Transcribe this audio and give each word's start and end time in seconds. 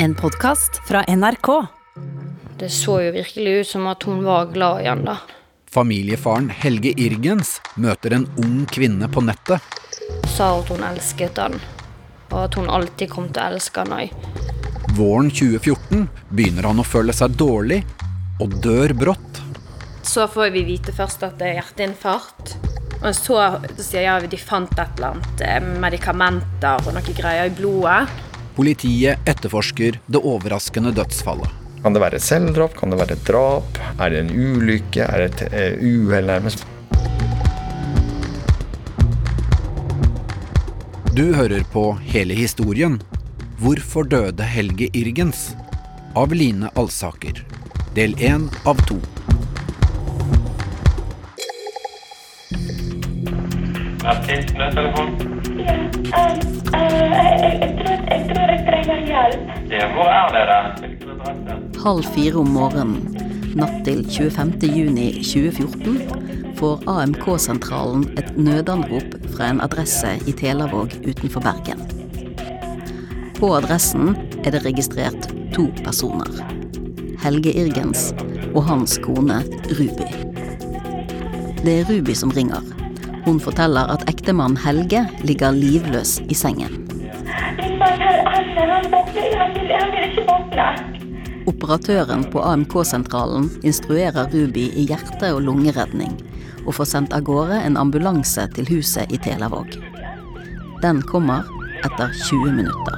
En 0.00 0.14
podkast 0.14 0.80
fra 0.88 1.04
NRK. 1.08 1.66
Det 2.58 2.68
så 2.70 3.00
jo 3.02 3.12
virkelig 3.12 3.52
ut 3.60 3.66
som 3.66 3.86
at 3.90 4.04
hun 4.06 4.20
var 4.22 4.52
glad 4.52 4.84
i 4.84 4.86
han, 4.86 5.02
da. 5.02 5.16
Familiefaren 5.74 6.46
Helge 6.54 6.92
Irgens 6.94 7.56
møter 7.74 8.14
en 8.14 8.28
ung 8.38 8.60
kvinne 8.70 9.08
på 9.10 9.24
nettet. 9.26 9.58
Sa 10.36 10.52
at 10.60 10.70
hun 10.70 10.84
elsket 10.86 11.40
han, 11.42 11.58
og 12.30 12.38
at 12.44 12.58
hun 12.60 12.70
alltid 12.70 13.10
kom 13.10 13.26
til 13.32 13.42
å 13.42 13.56
elske 13.56 13.82
han 13.82 13.96
òg. 13.96 14.14
Våren 14.94 15.32
2014 15.34 16.06
begynner 16.30 16.70
han 16.70 16.78
å 16.78 16.86
føle 16.86 17.16
seg 17.18 17.34
dårlig, 17.34 17.82
og 18.38 18.54
dør 18.62 18.94
brått. 19.02 19.42
Så 20.06 20.28
får 20.30 20.54
vi 20.54 20.62
vite 20.76 20.94
først 20.94 21.26
at 21.26 21.42
det 21.42 21.50
er 21.50 21.58
hjerteinfarkt. 21.58 22.54
Og 23.02 23.10
så 23.18 23.42
sier 23.74 24.06
jeg 24.06 24.14
at 24.14 24.30
de 24.30 24.38
fant 24.38 24.70
et 24.78 24.94
eller 24.94 25.18
annet 25.18 25.42
eh, 25.46 25.60
medikamenter 25.82 26.86
og 26.86 26.94
noe 26.94 27.18
greier 27.18 27.50
i 27.50 27.58
blodet. 27.58 28.27
Politiet 28.58 29.18
etterforsker 29.28 30.00
det 30.10 30.18
overraskende 30.18 30.90
dødsfallet. 30.90 31.46
Kan 31.82 31.94
det 31.94 32.00
være 32.02 32.18
selvdrap? 32.18 32.72
Kan 32.74 32.90
det 32.90 32.96
være 32.98 33.14
et 33.14 33.28
drap? 33.28 33.78
Er 34.02 34.10
det 34.10 34.22
en 34.24 34.32
ulykke? 34.34 35.04
Er 35.04 35.22
det 35.22 35.28
et 35.28 35.54
eh, 35.54 35.84
uhell 35.86 36.26
nærmest? 36.26 36.64
Du 41.14 41.30
hører 41.38 41.62
på 41.70 41.84
hele 42.10 42.34
historien. 42.34 42.98
Hvorfor 43.62 44.02
døde 44.10 44.42
Helge 44.42 44.90
Irgens? 44.90 45.52
Av 46.18 46.34
Line 46.34 46.74
Alsaker. 46.74 47.44
Del 47.94 48.18
én 48.18 48.50
av 48.66 48.82
to. 48.90 48.98
Jeg 54.02 54.72
tror 54.74 55.37
Halv 61.78 62.04
fire 62.14 62.38
om 62.38 62.50
morgenen 62.52 63.18
natt 63.58 63.80
til 63.86 64.04
25. 64.06 64.68
juni 64.70 65.08
2014 65.24 66.54
får 66.58 66.84
AMK-sentralen 66.90 68.04
et 68.20 68.30
nødanrop 68.38 69.16
fra 69.34 69.50
en 69.52 69.62
adresse 69.64 70.14
i 70.30 70.34
Telavåg 70.36 70.94
utenfor 71.06 71.42
Bergen. 71.42 71.82
På 73.38 73.52
adressen 73.58 74.14
er 74.44 74.54
det 74.54 74.64
registrert 74.66 75.30
to 75.54 75.68
personer. 75.84 76.42
Helge 77.22 77.54
Irgens 77.54 78.12
og 78.54 78.64
hans 78.70 78.98
kone 79.02 79.42
Ruby. 79.78 80.10
Det 81.64 81.80
er 81.80 81.88
Ruby 81.90 82.14
som 82.14 82.34
ringer. 82.34 82.77
Hun 83.28 83.36
forteller 83.44 83.90
at 83.92 84.06
ektemannen 84.08 84.56
Helge 84.56 85.02
ligger 85.20 85.52
livløs 85.52 86.14
i 86.32 86.34
sengen. 86.34 86.78
Operatøren 91.50 92.22
på 92.32 92.40
AMK-sentralen 92.40 93.50
instruerer 93.68 94.30
Ruby 94.32 94.70
i 94.72 94.86
hjerte- 94.88 95.34
og 95.34 95.42
lungeredning, 95.44 96.14
og 96.64 96.78
får 96.78 96.88
sendt 96.88 97.12
av 97.12 97.26
gårde 97.28 97.58
en 97.66 97.76
ambulanse 97.76 98.46
til 98.56 98.70
huset 98.72 99.12
i 99.12 99.20
Telavåg. 99.20 99.76
Den 100.80 101.02
kommer 101.04 101.44
etter 101.84 102.08
20 102.30 102.54
minutter. 102.56 102.96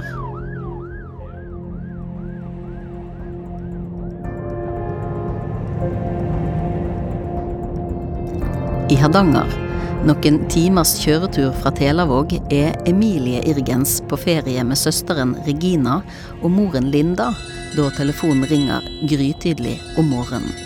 I 8.90 8.98
Hardanger, 9.02 9.69
noen 10.08 10.38
timers 10.48 10.94
kjøretur 11.02 11.52
fra 11.60 11.70
Telavåg, 11.76 12.32
er 12.52 12.72
Emilie 12.88 13.42
Irgens 13.50 13.98
på 14.08 14.16
ferie 14.20 14.62
med 14.64 14.78
søsteren 14.80 15.34
Regina 15.44 15.98
og 16.40 16.48
moren 16.54 16.88
Linda 16.92 17.30
da 17.74 17.90
telefonen 17.94 18.46
ringer 18.48 18.86
grytidlig 19.10 19.76
om 20.00 20.08
morgenen. 20.10 20.56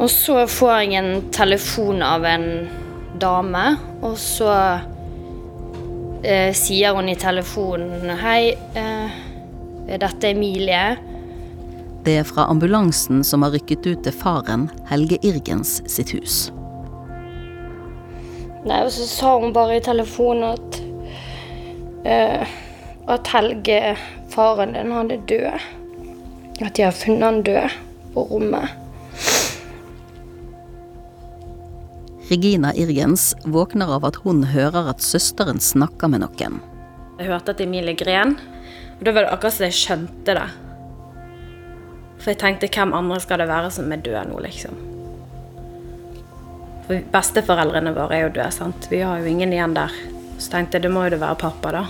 Og 0.00 0.08
så 0.12 0.46
får 0.48 0.72
jeg 0.78 1.00
en 1.00 1.10
telefon 1.34 2.00
av 2.06 2.24
en 2.24 2.46
dame, 3.20 3.66
og 4.00 4.14
så 4.16 4.48
eh, 6.22 6.54
sier 6.56 6.96
hun 6.96 7.10
i 7.10 7.18
telefonen 7.20 8.14
Hei, 8.22 8.54
eh, 8.54 9.20
er 9.90 10.00
dette 10.00 10.30
Emilie? 10.30 11.09
Det 12.04 12.16
er 12.16 12.24
fra 12.24 12.46
ambulansen 12.48 13.24
som 13.26 13.44
har 13.44 13.52
rykket 13.52 13.86
ut 13.86 14.04
til 14.06 14.16
faren, 14.16 14.70
Helge 14.88 15.18
Irgens 15.26 15.78
sitt 15.90 16.14
hus. 16.16 16.48
Nei, 18.64 18.82
og 18.84 18.90
så 18.92 19.06
sa 19.08 19.36
hun 19.40 19.54
bare 19.56 19.78
i 19.78 19.84
telefonen 19.84 20.50
at 20.54 20.80
uh, 22.08 22.58
at 23.10 23.26
Helge, 23.32 23.96
faren 24.30 24.72
din, 24.76 24.92
han 24.92 25.10
er 25.10 25.22
død. 25.28 25.66
At 26.60 26.76
de 26.76 26.84
har 26.84 26.94
funnet 26.94 27.24
han 27.24 27.42
død 27.42 27.76
på 28.14 28.24
rommet. 28.30 28.76
Regina 32.30 32.70
Irgens 32.78 33.32
våkner 33.44 33.90
av 33.96 34.04
at 34.06 34.20
hun 34.22 34.44
hører 34.52 34.92
at 34.92 35.02
søsteren 35.02 35.58
snakker 35.58 36.12
med 36.12 36.22
noen. 36.22 36.60
Jeg 37.18 37.32
hørte 37.32 37.56
at 37.56 37.62
Emilie 37.64 37.98
gren, 37.98 38.36
og 38.98 39.06
da 39.06 39.14
var 39.16 39.26
det 39.26 39.32
akkurat 39.34 39.56
som 39.56 39.66
jeg 39.66 39.78
skjønte 39.80 40.36
det. 40.38 40.46
For 42.20 42.32
jeg 42.34 42.40
tenkte 42.42 42.68
hvem 42.68 42.92
andre 42.96 43.20
skal 43.22 43.40
det 43.40 43.48
være 43.48 43.72
som 43.72 43.92
er 43.92 44.02
død 44.04 44.30
nå, 44.30 44.40
liksom. 44.44 44.76
For 46.86 47.00
besteforeldrene 47.14 47.94
våre 47.96 48.18
er 48.18 48.26
jo 48.26 48.34
døde, 48.34 48.50
sant. 48.52 48.88
Vi 48.92 49.00
har 49.00 49.22
jo 49.22 49.30
ingen 49.30 49.54
igjen 49.54 49.76
der. 49.76 49.94
Så 50.40 50.52
tenkte 50.52 50.78
jeg 50.78 50.88
det 50.88 50.92
må 50.92 51.06
jo 51.06 51.14
det 51.14 51.22
være 51.22 51.40
pappa, 51.40 51.72
da. 51.76 51.84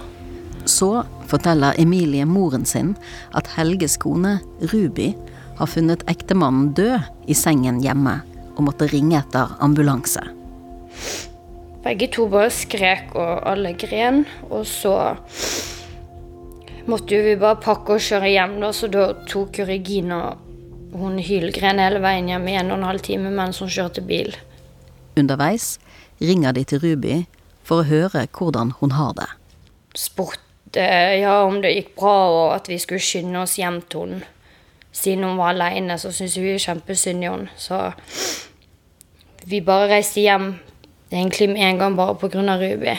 Så 0.69 0.91
forteller 1.31 1.79
Emilie 1.81 2.27
moren 2.29 2.67
sin 2.69 2.95
at 3.35 3.49
Helges 3.57 3.97
kone, 3.99 4.39
Ruby, 4.73 5.13
har 5.59 5.69
funnet 5.69 6.05
ektemannen 6.11 6.71
død 6.77 7.29
i 7.29 7.37
sengen 7.37 7.81
hjemme 7.85 8.21
og 8.57 8.67
måtte 8.69 8.89
ringe 8.93 9.19
etter 9.19 9.57
ambulanse. 9.65 10.23
Begge 11.81 12.11
to 12.13 12.27
bare 12.29 12.51
skrek, 12.53 13.15
og 13.17 13.41
alle 13.49 13.73
gren. 13.81 14.25
Og 14.51 14.67
så 14.69 14.95
måtte 16.87 17.17
jo 17.17 17.25
vi 17.25 17.37
bare 17.41 17.61
pakke 17.61 17.97
og 17.97 18.05
kjøre 18.05 18.31
hjem, 18.31 18.57
da, 18.63 18.71
så 18.73 18.89
da 18.93 19.11
tok 19.29 19.61
jo 19.61 19.67
Regina 19.69 20.21
Hun 20.91 21.21
hylgren 21.23 21.79
hele 21.79 22.01
veien 22.03 22.27
hjem 22.27 22.49
i 22.51 22.57
en 22.59 22.73
og 22.73 22.81
en 22.81 22.89
halv 22.89 23.03
time 23.07 23.31
mens 23.31 23.61
hun 23.63 23.71
kjørte 23.71 24.03
bil. 24.03 24.33
Underveis 25.21 25.77
ringer 26.19 26.57
de 26.57 26.65
til 26.67 26.83
Ruby 26.83 27.21
for 27.63 27.83
å 27.83 27.87
høre 27.87 28.25
hvordan 28.27 28.73
hun 28.81 28.97
har 28.97 29.15
det. 29.15 29.29
Spurte 29.95 30.83
ja, 31.21 31.45
om 31.47 31.61
det 31.63 31.77
gikk 31.77 31.95
bra, 31.99 32.17
og 32.31 32.55
at 32.57 32.71
vi 32.71 32.79
skulle 32.83 33.03
skynde 33.03 33.45
oss 33.45 33.55
hjem 33.61 33.81
til 33.87 34.07
henne. 34.07 34.27
Siden 34.91 35.23
hun 35.25 35.39
var 35.39 35.55
aleine, 35.55 35.95
så 35.99 36.11
syntes 36.11 36.41
vi 36.43 36.57
kjempesynd 36.59 37.23
i 37.23 37.31
henne. 37.31 37.53
Så 37.55 37.79
vi 39.47 39.63
bare 39.63 39.93
reiste 39.93 40.25
hjem 40.25 40.57
egentlig 41.13 41.53
med 41.53 41.63
en 41.69 41.79
gang 41.79 41.97
bare 41.99 42.19
pga. 42.19 42.43
Ruby. 42.59 42.97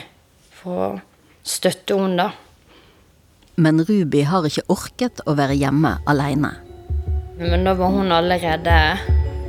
For 0.62 0.86
å 0.86 0.90
støtte 1.44 2.00
henne, 2.00 2.30
da. 2.30 2.51
Men 3.56 3.84
Ruby 3.84 4.22
har 4.24 4.46
ikke 4.48 4.64
orket 4.72 5.22
å 5.28 5.36
være 5.36 5.58
hjemme 5.60 5.98
alene. 6.10 6.54
Men 7.42 7.66
da 7.68 7.74
var 7.76 7.92
hun 7.92 8.14
allerede 8.14 8.78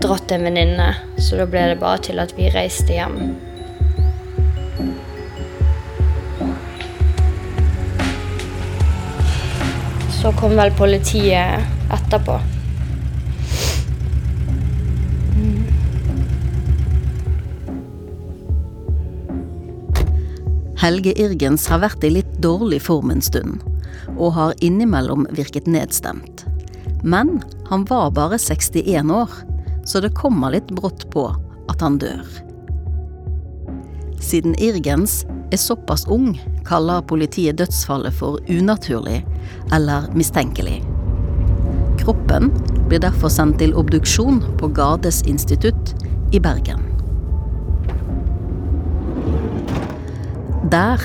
dratt 0.02 0.26
til 0.26 0.40
en 0.40 0.46
venninne, 0.48 0.88
så 1.20 1.38
da 1.38 1.46
ble 1.46 1.68
det 1.70 1.80
bare 1.80 2.02
til 2.08 2.22
at 2.22 2.34
vi 2.36 2.50
reiste 2.50 2.96
hjem. 2.96 3.18
Så 10.22 10.32
kom 10.38 10.56
vel 10.58 10.74
politiet 10.78 11.62
etterpå. 11.94 12.40
Helge 20.82 21.12
Irgens 21.14 21.69
har 21.70 21.78
vært 21.84 22.02
i 22.02 22.08
litt 22.10 22.30
dårlig 22.42 22.80
form 22.82 23.12
en 23.14 23.22
stund, 23.22 23.60
og 24.22 24.36
har 24.36 24.54
innimellom 24.62 25.26
virket 25.34 25.66
nedstemt. 25.66 26.44
Men 27.02 27.40
han 27.70 27.84
var 27.90 28.14
bare 28.14 28.38
61 28.38 29.10
år, 29.10 29.30
så 29.84 30.00
det 30.00 30.14
kommer 30.14 30.54
litt 30.54 30.70
brått 30.70 31.08
på 31.10 31.26
at 31.70 31.82
han 31.82 31.98
dør. 31.98 32.26
Siden 34.22 34.54
Irgens 34.62 35.24
er 35.52 35.58
såpass 35.58 36.06
ung, 36.06 36.36
kaller 36.64 37.02
politiet 37.02 37.58
dødsfallet 37.58 38.14
for 38.14 38.38
unaturlig 38.48 39.24
eller 39.74 40.06
mistenkelig. 40.14 40.78
Kroppen 42.02 42.52
blir 42.88 43.02
derfor 43.02 43.30
sendt 43.30 43.58
til 43.62 43.75
obduksjon 43.78 44.40
på 44.60 44.70
Gades 44.75 45.22
institutt 45.26 45.94
i 46.32 46.40
Bergen. 46.42 46.86
Der 50.72 51.02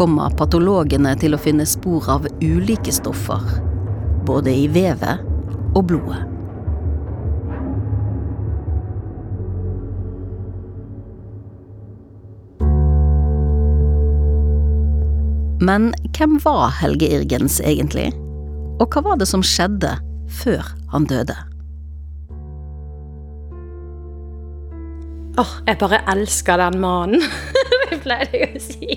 kommer 0.00 0.32
patologene 0.32 1.10
til 1.20 1.36
å 1.36 1.38
finne 1.40 1.66
spor 1.68 2.06
av 2.08 2.24
ulike 2.40 2.92
stoffer, 2.94 3.42
både 4.24 4.54
i 4.62 4.68
vevet 4.72 5.20
og 5.76 5.90
blodet. 5.90 6.22
Men 15.60 15.90
hvem 16.16 16.38
var 16.46 16.72
Helge 16.80 17.10
Irgens 17.18 17.58
egentlig? 17.60 18.08
Og 18.80 18.88
hva 18.88 19.04
var 19.04 19.20
det 19.20 19.28
som 19.28 19.44
skjedde 19.44 19.98
før 20.40 20.64
han 20.94 21.04
døde? 21.10 21.36
Åh, 25.36 25.58
jeg 25.68 25.76
bare 25.84 26.00
elsker 26.16 26.64
den 26.64 26.80
mannen. 26.80 27.28
det 27.90 28.00
pleide 28.00 28.40
jeg 28.40 28.56
å 28.56 28.64
si. 28.64 28.96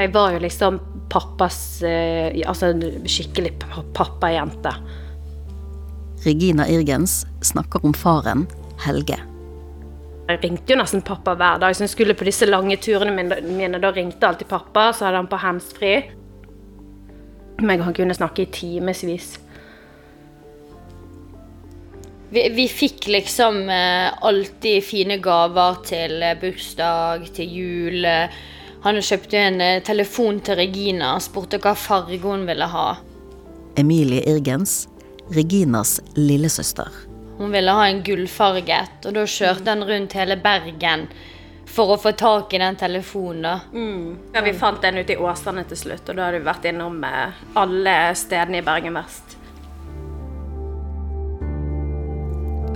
Jeg 0.00 0.12
var 0.14 0.32
jo 0.34 0.38
liksom 0.42 0.78
pappas 1.10 1.82
Altså 1.82 2.70
en 2.70 2.82
skikkelig 3.08 3.54
pa- 3.62 3.84
pappajente. 3.96 4.72
Regina 6.24 6.66
Irgens 6.68 7.24
snakker 7.42 7.84
om 7.84 7.94
faren, 7.96 8.46
Helge. 8.84 9.16
Jeg 10.30 10.38
ringte 10.44 10.70
jo 10.74 10.78
nesten 10.78 11.02
pappa 11.02 11.34
hver 11.34 11.58
dag, 11.58 11.74
så 11.74 11.82
jeg 11.86 11.90
skulle 11.94 12.14
på 12.14 12.26
disse 12.28 12.46
lange 12.46 12.76
turene 12.78 13.10
mine. 13.42 13.80
da 13.80 13.90
ringte 13.90 14.28
alltid 14.28 14.48
pappa, 14.48 14.92
så 14.92 15.08
hadde 15.08 15.16
han 15.24 15.30
på 15.30 15.40
handsfree. 15.42 16.02
Men 17.60 17.80
han 17.82 17.94
kunne 17.96 18.14
snakke 18.14 18.42
i 18.44 18.50
timevis. 18.54 19.38
Vi, 22.30 22.44
vi 22.54 22.68
fikk 22.70 23.08
liksom 23.10 23.64
eh, 23.68 24.12
alltid 24.22 24.84
fine 24.86 25.16
gaver 25.18 25.80
til 25.88 26.22
eh, 26.22 26.36
bursdag, 26.38 27.26
til 27.34 27.56
jul. 27.58 28.06
Han 28.84 29.00
kjøpte 29.04 29.36
en 29.36 29.60
eh, 29.60 29.82
telefon 29.84 30.40
til 30.44 30.56
Regina 30.60 31.14
og 31.16 31.24
spurte 31.24 31.60
hva 31.60 31.74
farge 31.76 32.20
hun 32.22 32.46
ville 32.48 32.68
ha. 32.72 32.86
Emilie 33.80 34.24
Irgens, 34.28 34.86
Reginas 35.30 35.98
lillesøster. 36.16 36.88
Hun 37.40 37.52
ville 37.52 37.72
ha 37.72 37.88
en 37.88 38.02
gullfarget, 38.04 39.04
og 39.04 39.14
da 39.16 39.26
kjørte 39.28 39.68
han 39.72 39.84
rundt 39.88 40.16
hele 40.16 40.36
Bergen 40.40 41.06
for 41.70 41.94
å 41.94 41.98
få 42.00 42.12
tak 42.18 42.54
i 42.54 42.60
den 42.60 42.76
telefonen. 42.76 43.42
da. 43.42 43.54
Ja, 44.34 44.42
vi 44.44 44.52
fant 44.58 44.82
den 44.82 44.98
ute 45.00 45.14
i 45.14 45.20
Åsane 45.20 45.64
til 45.68 45.78
slutt, 45.78 46.08
og 46.08 46.16
da 46.16 46.26
hadde 46.26 46.40
vi 46.40 46.48
vært 46.48 46.66
innom 46.72 47.04
eh, 47.04 47.44
alle 47.60 47.98
stedene 48.18 48.60
i 48.60 48.66
Bergen 48.66 48.96
vest. 48.98 49.36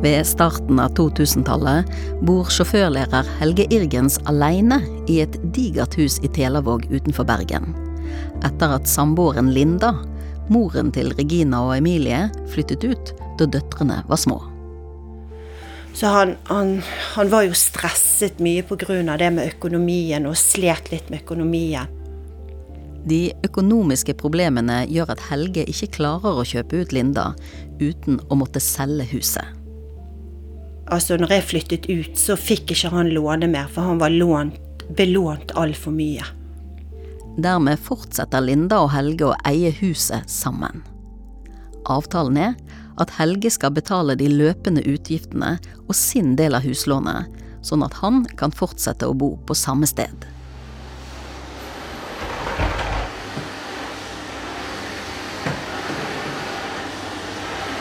Ved 0.05 0.27
starten 0.29 0.77
av 0.83 0.93
2000-tallet 0.99 1.89
bor 2.29 2.51
sjåførlærer 2.53 3.29
Helge 3.39 3.65
Irgens 3.73 4.19
alene 4.29 4.83
i 5.09 5.23
et 5.23 5.39
digert 5.57 5.97
hus 5.97 6.19
i 6.21 6.29
Telavåg 6.29 6.85
utenfor 6.91 7.25
Bergen. 7.25 7.71
Etter 8.45 8.75
at 8.77 8.91
samboeren 8.91 9.49
Linda, 9.57 9.95
moren 10.53 10.93
til 10.93 11.09
Regina 11.17 11.63
og 11.65 11.79
Emilie, 11.79 12.27
flyttet 12.53 12.85
ut 12.85 13.15
da 13.41 13.49
døtrene 13.49 14.03
var 14.11 14.21
små. 14.21 14.43
Så 15.97 16.13
han, 16.13 16.37
han, 16.53 16.77
han 17.15 17.33
var 17.33 17.49
jo 17.49 17.57
stresset 17.57 18.45
mye 18.45 18.67
pga. 18.69 19.01
det 19.17 19.33
med 19.33 19.57
økonomien, 19.57 20.27
og 20.27 20.37
slet 20.37 20.93
litt 20.93 21.09
med 21.09 21.25
økonomien. 21.25 21.89
De 23.09 23.33
økonomiske 23.45 24.13
problemene 24.21 24.85
gjør 24.85 25.17
at 25.17 25.29
Helge 25.31 25.65
ikke 25.65 25.95
klarer 25.97 26.41
å 26.41 26.45
kjøpe 26.45 26.85
ut 26.85 26.93
Linda 26.93 27.33
uten 27.81 28.21
å 28.29 28.37
måtte 28.37 28.61
selge 28.61 29.09
huset. 29.17 29.64
Altså, 30.93 31.17
når 31.17 31.33
jeg 31.33 31.49
flyttet 31.49 31.87
ut, 31.89 32.17
så 32.21 32.37
fikk 32.37 32.75
ikke 32.75 32.93
han 32.93 33.13
låne 33.15 33.49
mer, 33.49 33.71
for 33.73 33.89
han 33.89 34.01
var 34.03 34.13
lånt, 34.13 34.85
belånt 34.97 35.55
altfor 35.57 35.95
mye. 35.97 36.27
Dermed 37.41 37.81
fortsetter 37.83 38.45
Linda 38.45 38.83
og 38.85 38.93
Helge 38.95 39.31
å 39.31 39.39
eie 39.49 39.73
huset 39.81 40.29
sammen. 40.31 40.85
Avtalen 41.91 42.37
er 42.41 42.53
at 43.01 43.17
Helge 43.17 43.51
skal 43.51 43.75
betale 43.75 44.15
de 44.19 44.29
løpende 44.31 44.85
utgiftene 44.87 45.57
og 45.89 45.97
sin 45.99 46.37
del 46.39 46.55
av 46.55 46.63
huslånet, 46.67 47.33
sånn 47.65 47.83
at 47.83 47.97
han 48.05 48.23
kan 48.39 48.55
fortsette 48.55 49.09
å 49.09 49.17
bo 49.17 49.35
på 49.49 49.57
samme 49.59 49.89
sted. 49.89 50.29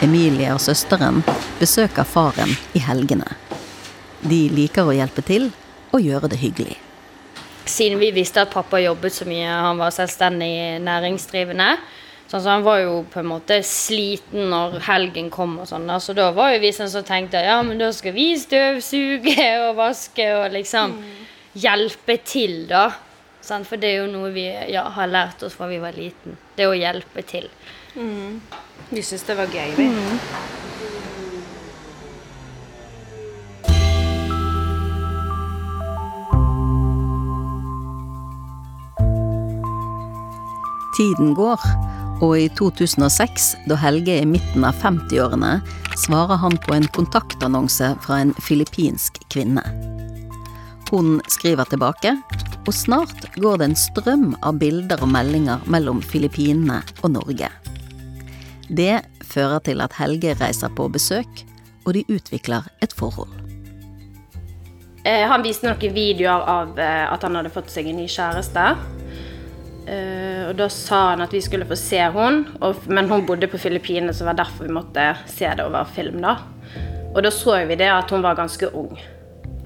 Emilie 0.04 0.52
og 0.52 0.60
søsteren 0.60 1.22
besøker 1.62 2.04
faren 2.04 2.52
i 2.76 2.82
helgene. 2.84 3.30
De 4.20 4.48
liker 4.52 4.88
å 4.88 4.96
hjelpe 4.96 5.24
til 5.24 5.50
og 5.94 6.04
gjøre 6.04 6.30
det 6.34 6.40
hyggelig. 6.42 6.76
Siden 7.64 8.02
vi 8.02 8.10
visste 8.12 8.44
at 8.44 8.52
pappa 8.52 8.82
jobbet 8.84 9.16
så 9.16 9.28
mye, 9.28 9.48
han 9.48 9.80
var 9.80 9.94
selvstendig 9.96 10.82
næringsdrivende. 10.84 11.70
Sånn, 12.28 12.42
så 12.42 12.50
han 12.50 12.66
var 12.66 12.82
jo 12.82 12.98
på 13.14 13.22
en 13.22 13.30
måte 13.30 13.62
sliten 13.64 14.50
når 14.52 14.80
helgen 14.88 15.30
kom 15.32 15.56
og 15.62 15.70
sånn. 15.70 15.88
Så 16.04 16.16
da 16.18 16.32
var 16.36 16.52
jo 16.52 16.60
vi 16.64 16.74
sånn 16.76 16.92
som 16.92 17.06
tenkte 17.08 17.44
ja, 17.46 17.62
men 17.64 17.80
da 17.80 17.92
skal 17.96 18.16
vi 18.16 18.34
støvsuge 18.42 19.48
og 19.70 19.78
vaske 19.80 20.28
og 20.36 20.50
liksom 20.58 20.98
hjelpe 21.54 22.18
til, 22.28 22.66
da. 22.72 22.90
For 23.44 23.80
det 23.80 23.92
er 23.92 24.02
jo 24.02 24.12
noe 24.12 24.32
vi 24.36 24.48
ja, 24.72 24.84
har 24.96 25.12
lært 25.12 25.44
oss 25.46 25.56
fra 25.56 25.68
vi 25.72 25.80
var 25.84 25.96
liten. 25.96 26.36
Det 26.58 26.68
å 26.68 26.76
hjelpe 26.76 27.24
til. 27.28 27.48
Vi 28.94 29.02
syns 29.02 29.24
det 29.26 29.34
var 29.34 29.50
gøy, 29.50 29.72
vi. 29.74 29.88
Tiden 40.94 41.34
går, 41.34 41.64
og 42.22 42.36
i 42.38 42.46
2006, 42.54 43.48
da 43.66 43.80
Helge 43.82 44.14
er 44.14 44.28
i 44.28 44.30
midten 44.30 44.62
av 44.62 44.78
50-årene, 44.78 45.56
svarer 46.06 46.38
han 46.44 46.60
på 46.62 46.78
en 46.78 46.86
kontaktannonse 46.94 47.96
fra 48.06 48.22
en 48.22 48.36
filippinsk 48.46 49.18
kvinne. 49.34 49.66
Hun 50.94 51.18
skriver 51.34 51.66
tilbake, 51.66 52.14
og 52.62 52.74
snart 52.78 53.26
går 53.42 53.58
det 53.58 53.72
en 53.72 53.80
strøm 53.88 54.30
av 54.46 54.62
bilder 54.62 55.02
og 55.02 55.10
meldinger 55.18 55.66
mellom 55.66 56.06
Filippinene 56.06 56.84
og 57.02 57.16
Norge. 57.18 57.50
Det 58.70 59.02
fører 59.28 59.60
til 59.66 59.84
at 59.84 59.96
Helge 60.00 60.36
reiser 60.40 60.72
på 60.76 60.88
besøk, 60.92 61.44
og 61.86 61.94
de 61.98 62.06
utvikler 62.08 62.68
et 62.82 62.94
forhold. 62.96 63.32
Eh, 65.04 65.26
han 65.28 65.44
viste 65.44 65.68
noen 65.68 65.96
videoer 65.96 66.46
av 66.48 66.80
eh, 66.80 67.06
at 67.12 67.24
han 67.26 67.36
hadde 67.36 67.52
fått 67.52 67.72
seg 67.74 67.90
en 67.92 68.00
ny 68.00 68.08
kjæreste. 68.08 68.68
Eh, 69.84 70.46
og 70.48 70.56
da 70.56 70.70
sa 70.72 71.10
han 71.10 71.26
at 71.26 71.34
vi 71.36 71.42
skulle 71.44 71.68
få 71.68 71.76
se 71.76 72.00
henne, 72.00 72.72
men 72.88 73.12
hun 73.12 73.26
bodde 73.28 73.50
på 73.52 73.60
Filippinene, 73.60 74.14
så 74.16 74.24
det 74.24 74.32
var 74.32 74.40
derfor 74.46 74.70
vi 74.70 74.78
måtte 74.78 75.10
se 75.28 75.50
det 75.50 75.66
over 75.66 75.90
film. 75.96 76.22
da. 76.24 76.38
Og 77.14 77.22
da 77.24 77.32
så 77.32 77.60
vi 77.68 77.76
det 77.76 77.92
at 77.92 78.10
hun 78.10 78.24
var 78.24 78.40
ganske 78.40 78.72
ung. 78.74 78.96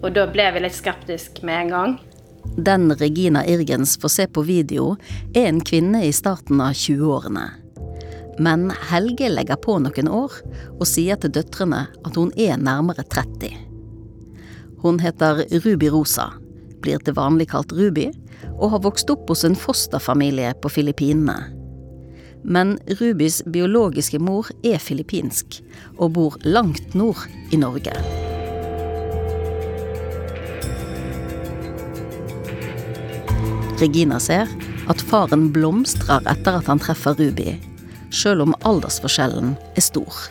Og 0.01 0.09
da 0.13 0.25
ble 0.29 0.49
vi 0.53 0.65
litt 0.65 0.75
skeptiske 0.75 1.45
med 1.45 1.67
en 1.67 1.73
gang. 1.75 1.95
Den 2.57 2.89
Regina 2.97 3.45
Irgens 3.45 3.97
får 4.01 4.09
se 4.09 4.27
på 4.27 4.41
video, 4.41 4.95
er 5.35 5.51
en 5.51 5.61
kvinne 5.61 6.01
i 6.05 6.11
starten 6.13 6.61
av 6.61 6.73
20-årene. 6.73 7.66
Men 8.39 8.69
Helge 8.91 9.29
legger 9.33 9.57
på 9.57 9.79
noen 9.81 10.09
år 10.13 10.35
og 10.77 10.85
sier 10.85 11.17
til 11.21 11.33
døtrene 11.33 11.87
at 12.05 12.17
hun 12.19 12.29
er 12.37 12.59
nærmere 12.61 13.05
30. 13.09 13.49
Hun 14.83 14.99
heter 15.01 15.41
Ruby 15.65 15.89
Rosa, 15.89 16.29
blir 16.85 17.01
til 17.01 17.17
vanlig 17.17 17.49
kalt 17.49 17.73
Ruby, 17.73 18.11
og 18.57 18.75
har 18.75 18.83
vokst 18.85 19.09
opp 19.09 19.25
hos 19.31 19.43
en 19.47 19.57
fosterfamilie 19.57 20.53
på 20.61 20.69
Filippinene. 20.69 21.37
Men 22.47 22.77
Rubys 22.99 23.41
biologiske 23.49 24.21
mor 24.21 24.47
er 24.63 24.77
filippinsk, 24.79 25.57
og 25.97 26.13
bor 26.15 26.37
langt 26.45 26.93
nord 26.95 27.25
i 27.51 27.57
Norge. 27.59 27.95
Regina 33.81 34.21
ser 34.21 34.49
at 34.89 35.01
faren 35.09 35.49
blomstrer 35.53 36.23
etter 36.29 36.61
at 36.61 36.69
han 36.69 36.79
treffer 36.81 37.17
Ruby, 37.17 37.57
sjøl 38.13 38.43
om 38.45 38.55
aldersforskjellen 38.67 39.55
er 39.75 39.85
stor. 39.85 40.21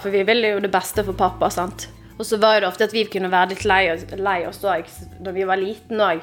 For 0.00 0.12
vi 0.14 0.22
ville 0.28 0.54
jo 0.54 0.62
det 0.62 0.70
beste 0.70 1.04
for 1.06 1.18
pappa, 1.18 1.50
sant. 1.50 1.88
Og 2.16 2.26
så 2.26 2.38
var 2.40 2.60
det 2.60 2.68
ofte 2.68 2.86
at 2.88 2.94
vi 2.94 3.04
kunne 3.10 3.30
være 3.32 3.52
litt 3.52 3.64
lei, 3.68 3.82
lei 4.16 4.38
oss 4.48 4.62
òg, 4.64 4.88
da 5.20 5.32
vi 5.34 5.44
var 5.48 5.60
liten 5.60 6.00
òg. 6.00 6.22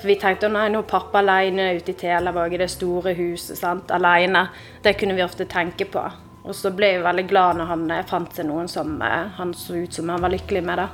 For 0.00 0.08
vi 0.08 0.16
tenkte 0.20 0.48
nei, 0.52 0.68
nå 0.72 0.82
er 0.82 0.88
pappa 0.88 1.20
alene 1.20 1.74
ute 1.76 1.92
i 1.92 2.00
Telavåg 2.00 2.56
i 2.56 2.60
det 2.60 2.70
store 2.72 3.14
huset, 3.16 3.58
sant, 3.58 3.92
alene. 3.92 4.46
Det 4.82 4.96
kunne 5.00 5.16
vi 5.16 5.24
ofte 5.24 5.48
tenke 5.48 5.86
på. 5.88 6.02
Og 6.40 6.56
så 6.56 6.72
ble 6.72 6.94
vi 6.96 7.04
veldig 7.04 7.26
glad 7.28 7.60
når 7.60 7.68
han 7.68 7.84
eh, 7.92 8.06
fant 8.08 8.32
seg 8.34 8.48
noen 8.48 8.68
som 8.68 8.94
eh, 9.04 9.28
han 9.36 9.52
så 9.56 9.82
ut 9.82 9.92
som 9.92 10.08
han 10.08 10.24
var 10.24 10.32
lykkelig 10.32 10.62
med, 10.64 10.80
da. 10.80 10.88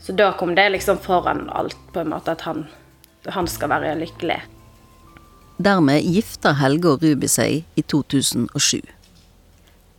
Så 0.00 0.14
da 0.16 0.30
kom 0.38 0.54
det 0.54 0.68
liksom 0.70 1.02
foran 1.02 1.48
alt, 1.50 1.76
på 1.92 2.00
en 2.00 2.14
måte, 2.14 2.32
at 2.32 2.46
han, 2.46 2.64
han 3.26 3.50
skal 3.50 3.74
være 3.74 3.98
lykkelig. 4.00 4.38
Dermed 5.60 6.06
gifter 6.08 6.54
Helge 6.56 6.94
og 6.94 7.02
Ruby 7.04 7.28
seg 7.28 7.66
i 7.76 7.82
2007. 7.84 8.78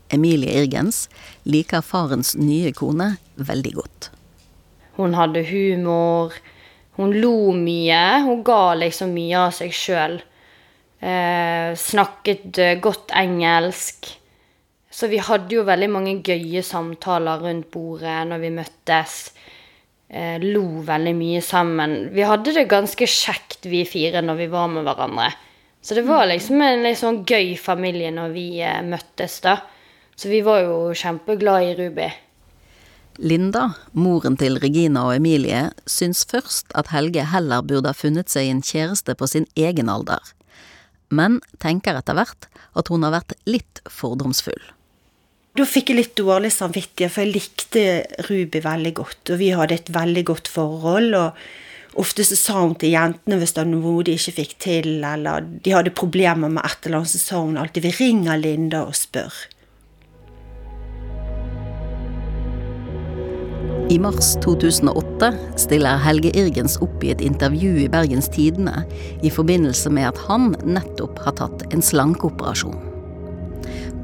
Emilie 0.10 0.56
Irgens 0.58 1.03
liker 1.46 1.84
farens 1.86 2.32
nye 2.34 2.72
kone 2.74 3.12
veldig 3.38 3.74
godt. 3.75 4.08
Hun 4.98 5.13
hadde 5.13 5.44
humor. 5.46 6.34
Hun 6.98 7.13
lo 7.13 7.51
mye. 7.53 8.00
Hun 8.25 8.41
ga 8.48 8.74
liksom 8.80 9.13
mye 9.13 9.44
av 9.44 9.53
seg 9.53 9.75
sjøl. 9.75 10.18
Eh, 10.98 11.77
snakket 11.77 12.58
eh, 12.58 12.80
godt 12.82 13.13
engelsk. 13.22 14.10
Så 14.89 15.12
vi 15.13 15.22
hadde 15.22 15.60
jo 15.60 15.68
veldig 15.70 15.91
mange 15.94 16.18
gøye 16.25 16.65
samtaler 16.65 17.46
rundt 17.46 17.70
bordet 17.74 18.18
når 18.32 18.44
vi 18.48 18.53
møttes. 18.58 19.20
eh, 20.10 20.41
lo 20.41 20.82
veldig 20.89 21.15
mye 21.15 21.46
sammen. 21.46 22.10
Vi 22.18 22.25
hadde 22.27 22.58
det 22.58 22.65
ganske 22.68 23.06
kjekt, 23.08 23.70
vi 23.70 23.86
fire, 23.86 24.25
når 24.25 24.41
vi 24.41 24.51
var 24.51 24.68
med 24.68 24.89
hverandre. 24.89 25.30
Så 25.81 25.97
det 25.97 26.05
var 26.05 26.27
liksom 26.29 26.61
en 26.61 26.83
litt 26.85 27.00
sånn 27.00 27.23
gøy 27.25 27.55
familie 27.57 28.11
når 28.13 28.33
vi 28.35 28.47
eh, 28.61 28.81
møttes, 28.85 29.39
da. 29.41 29.57
Så 30.15 30.29
vi 30.29 30.43
var 30.45 30.61
jo 30.61 30.75
kjempeglade 30.93 31.71
i 31.71 31.77
Ruby. 31.79 32.09
Linda, 33.21 33.71
moren 33.97 34.38
til 34.39 34.59
Regina 34.61 35.07
og 35.09 35.15
Emilie, 35.17 35.71
syns 35.89 36.21
først 36.29 36.71
at 36.77 36.93
Helge 36.93 37.25
heller 37.33 37.65
burde 37.65 37.91
ha 37.91 37.97
funnet 37.97 38.31
seg 38.31 38.50
en 38.50 38.61
kjæreste 38.65 39.17
på 39.17 39.27
sin 39.29 39.47
egen 39.59 39.89
alder, 39.91 40.21
men 41.11 41.41
tenker 41.59 41.97
etter 42.00 42.15
hvert 42.17 42.47
at 42.77 42.88
hun 42.93 43.03
har 43.03 43.17
vært 43.17 43.35
litt 43.50 43.81
fordomsfull. 43.91 44.61
Da 45.57 45.65
fikk 45.67 45.91
jeg 45.91 45.97
litt 45.97 46.15
dårlig 46.15 46.53
samvittighet, 46.55 47.11
for 47.11 47.25
jeg 47.25 47.33
likte 47.35 47.83
Ruby 48.29 48.61
veldig 48.63 48.93
godt, 49.01 49.33
og 49.33 49.41
vi 49.41 49.51
hadde 49.57 49.81
et 49.81 49.91
veldig 49.91 50.23
godt 50.29 50.47
forhold. 50.47 51.17
og 51.19 51.43
Ofte 52.00 52.24
så 52.24 52.38
sa 52.39 52.60
hun 52.62 52.75
til 52.79 52.93
jentene 52.93 53.39
hvis 53.41 53.51
det 53.55 53.65
var 53.65 53.71
noe 53.71 54.03
de 54.07 54.15
ikke 54.15 54.38
fikk 54.38 54.53
til, 54.63 54.91
eller 55.03 55.43
de 55.63 55.74
hadde 55.75 55.91
problemer 55.91 56.51
med 56.51 56.63
et 56.63 56.88
eller 56.88 57.01
annet, 57.01 57.12
så 57.12 57.19
sa 57.19 57.41
hun 57.43 57.57
alltid 57.60 57.83
'vi 57.83 57.91
ringer 58.00 58.38
Linda 58.38 58.86
og 58.88 58.95
spør'. 58.95 59.48
I 63.91 63.98
mars 64.00 64.38
2008 64.39 65.33
stiller 65.60 65.98
Helge 66.00 66.31
Irgens 66.39 66.77
opp 66.79 67.03
i 67.03 67.10
et 67.12 67.21
intervju 67.21 67.74
i 67.75 67.89
Bergens 67.91 68.29
Tidende 68.31 68.86
i 69.21 69.29
forbindelse 69.29 69.89
med 69.91 70.07
at 70.13 70.21
han 70.29 70.55
nettopp 70.63 71.19
har 71.25 71.36
tatt 71.36 71.65
en 71.74 71.83
slankeoperasjon. 71.83 72.79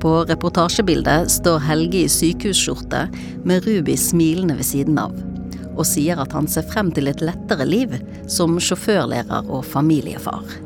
På 0.04 0.26
reportasjebildet 0.28 1.32
står 1.32 1.64
Helge 1.70 2.04
i 2.04 2.12
sykehusskjorte 2.12 3.06
med 3.48 3.64
Ruby 3.64 3.96
smilende 3.96 4.58
ved 4.60 4.68
siden 4.68 5.00
av, 5.00 5.16
og 5.78 5.86
sier 5.88 6.20
at 6.20 6.34
han 6.36 6.50
ser 6.50 6.66
frem 6.68 6.90
til 6.94 7.10
et 7.12 7.22
lettere 7.24 7.68
liv 7.68 7.94
som 8.32 8.58
sjåførlærer 8.62 9.48
og 9.48 9.66
familiefar. 9.66 10.58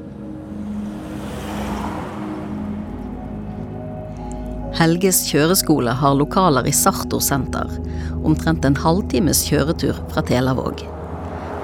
Helges 4.82 5.20
kjøreskole 5.30 5.94
har 5.94 6.16
lokaler 6.18 6.66
i 6.66 6.74
Sartor 6.74 7.22
senter, 7.22 7.70
omtrent 8.26 8.66
en 8.66 8.78
halvtimes 8.80 9.44
kjøretur 9.46 10.00
fra 10.14 10.24
Telavåg. 10.26 10.82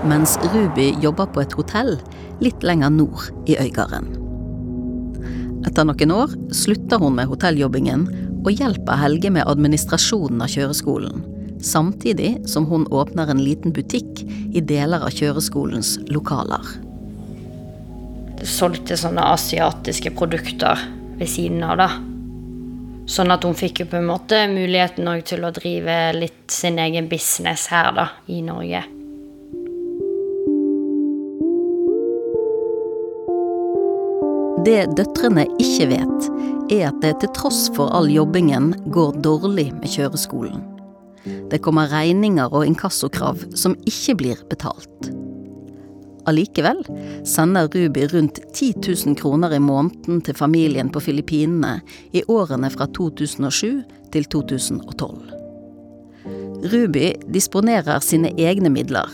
Mens 0.05 0.35
Ruby 0.51 0.91
jobber 1.01 1.31
på 1.33 1.41
et 1.41 1.55
hotell 1.57 1.95
litt 2.43 2.61
lenger 2.67 2.91
nord 2.93 3.31
i 3.49 3.55
Øygarden. 3.57 4.11
Etter 5.65 5.87
noen 5.87 6.13
år 6.13 6.35
slutter 6.53 7.01
hun 7.01 7.17
med 7.17 7.31
hotelljobbingen 7.31 8.05
og 8.43 8.53
hjelper 8.53 9.01
Helge 9.01 9.31
med 9.33 9.49
administrasjonen 9.49 10.43
av 10.43 10.53
kjøreskolen, 10.53 11.23
samtidig 11.63 12.49
som 12.49 12.65
hun 12.65 12.87
åpner 12.87 13.31
en 13.31 13.43
liten 13.43 13.73
butikk 13.73 14.23
i 14.53 14.61
deler 14.61 15.05
av 15.07 15.15
kjøreskolens 15.15 15.97
lokaler. 16.11 16.75
Det 18.37 18.47
solgte 18.49 18.97
sånne 18.99 19.23
asiatiske 19.33 20.13
produkter 20.17 20.83
ved 21.17 21.29
siden 21.29 21.63
av, 21.65 21.79
da. 21.81 21.89
Sånn 23.07 23.31
at 23.31 23.45
hun 23.47 23.55
fikk 23.57 23.81
jo 23.81 23.87
på 23.89 23.97
en 24.01 24.09
måte 24.09 24.43
muligheten 24.51 25.07
til 25.25 25.47
å 25.47 25.53
drive 25.55 25.97
litt 26.17 26.51
sin 26.51 26.77
egen 26.79 27.07
business 27.09 27.69
her, 27.71 27.93
da, 27.95 28.09
i 28.27 28.43
Norge. 28.45 28.83
Det 34.67 34.81
døtrene 34.99 35.45
ikke 35.63 35.87
vet, 35.93 36.31
er 36.75 36.89
at 36.89 36.97
det 36.99 37.13
til 37.21 37.31
tross 37.37 37.67
for 37.77 37.93
all 37.95 38.09
jobbingen 38.11 38.73
går 38.91 39.21
dårlig 39.23 39.69
med 39.77 39.87
kjøreskolen. 39.87 40.76
Det 41.51 41.61
kommer 41.63 41.89
regninger 41.91 42.51
og 42.51 42.67
inkassokrav 42.67 43.45
som 43.55 43.77
ikke 43.87 44.17
blir 44.19 44.43
betalt. 44.51 45.11
Allikevel 46.27 46.81
sender 47.27 47.69
Ruby 47.71 48.03
rundt 48.11 48.41
10 48.53 48.73
000 48.83 49.15
kroner 49.15 49.55
i 49.55 49.61
måneden 49.63 50.19
til 50.21 50.35
familien 50.35 50.91
på 50.91 50.99
Filippinene 50.99 51.77
i 52.11 52.23
årene 52.27 52.69
fra 52.73 52.89
2007 52.91 53.83
til 54.11 54.27
2012. 54.35 55.37
Ruby 56.67 57.13
disponerer 57.31 58.03
sine 58.03 58.33
egne 58.35 58.69
midler, 58.73 59.07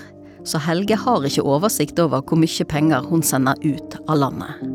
så 0.44 0.58
Helge 0.66 0.98
har 0.98 1.26
ikke 1.28 1.46
oversikt 1.46 2.00
over 2.02 2.24
hvor 2.26 2.40
mye 2.40 2.66
penger 2.66 3.06
hun 3.06 3.22
sender 3.22 3.60
ut 3.62 4.00
av 4.08 4.18
landet. 4.24 4.66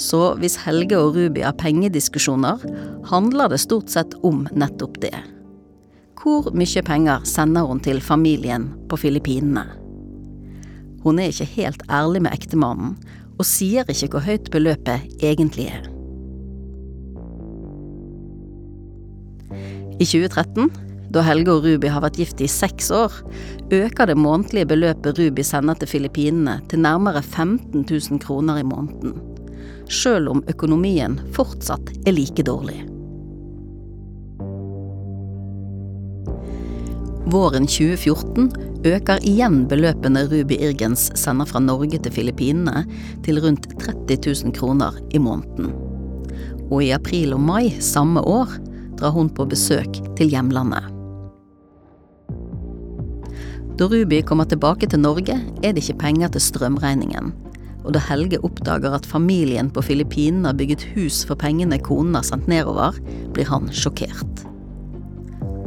Så 0.00 0.34
hvis 0.40 0.58
Helge 0.64 0.98
og 0.98 1.16
Ruby 1.16 1.42
har 1.44 1.56
pengediskusjoner, 1.60 2.60
handler 3.08 3.52
det 3.52 3.60
stort 3.60 3.92
sett 3.92 4.16
om 4.24 4.46
nettopp 4.52 5.00
det. 5.00 5.16
Hvor 6.20 6.50
mye 6.52 6.82
penger 6.84 7.22
sender 7.24 7.64
hun 7.64 7.78
til 7.80 8.02
familien 8.04 8.66
på 8.90 8.98
Filippinene? 9.00 9.62
Hun 11.00 11.16
er 11.16 11.30
ikke 11.32 11.46
helt 11.54 11.84
ærlig 11.88 12.20
med 12.26 12.34
ektemannen, 12.36 12.98
og 13.40 13.48
sier 13.48 13.88
ikke 13.88 14.10
hvor 14.12 14.26
høyt 14.26 14.50
beløpet 14.52 15.06
egentlig 15.24 15.70
er. 15.72 15.88
I 19.96 20.04
2013, 20.04 20.68
da 21.08 21.24
Helge 21.24 21.56
og 21.56 21.64
Ruby 21.64 21.88
har 21.88 22.04
vært 22.04 22.20
gift 22.20 22.44
i 22.44 22.50
seks 22.52 22.92
år, 22.92 23.16
øker 23.72 24.12
det 24.12 24.20
månedlige 24.20 24.68
beløpet 24.68 25.16
Ruby 25.16 25.40
sender 25.40 25.80
til 25.80 25.88
Filippinene 25.88 26.60
til 26.68 26.84
nærmere 26.84 27.24
15 27.24 27.86
000 27.88 28.20
kroner 28.20 28.60
i 28.60 28.68
måneden, 28.68 29.16
sjøl 29.88 30.28
om 30.28 30.44
økonomien 30.52 31.16
fortsatt 31.32 31.94
er 32.04 32.12
like 32.12 32.44
dårlig. 32.44 32.89
Våren 37.28 37.66
2014 37.68 38.48
øker 38.88 39.20
igjen 39.28 39.66
beløpene 39.68 40.22
Ruby 40.30 40.56
Irgens 40.56 41.10
sender 41.20 41.44
fra 41.44 41.60
Norge 41.60 41.98
til 42.00 42.14
Filippinene 42.14 42.86
til 43.26 43.42
rundt 43.44 43.68
30 43.82 44.16
000 44.46 44.54
kroner 44.56 44.96
i 45.12 45.20
måneden. 45.20 45.74
Og 46.70 46.86
i 46.86 46.94
april 46.96 47.34
og 47.36 47.44
mai 47.44 47.74
samme 47.84 48.24
år 48.24 48.56
drar 48.96 49.12
hun 49.12 49.28
på 49.28 49.44
besøk 49.44 50.00
til 50.16 50.32
hjemlandet. 50.32 50.88
Da 53.76 53.88
Ruby 53.88 54.22
kommer 54.24 54.48
tilbake 54.48 54.88
til 54.88 55.04
Norge, 55.04 55.36
er 55.36 55.72
det 55.72 55.84
ikke 55.84 56.00
penger 56.00 56.32
til 56.32 56.48
strømregningen. 56.48 57.32
Og 57.84 57.94
da 57.96 58.00
Helge 58.08 58.40
oppdager 58.44 58.96
at 58.96 59.08
familien 59.08 59.70
på 59.72 59.84
Filippinene 59.84 60.48
har 60.48 60.56
bygget 60.56 60.88
hus 60.96 61.22
for 61.28 61.36
pengene 61.36 61.80
konen 61.80 62.16
har 62.16 62.24
sendt 62.24 62.48
nedover, 62.48 62.96
blir 63.32 63.48
han 63.48 63.68
sjokkert. 63.72 64.46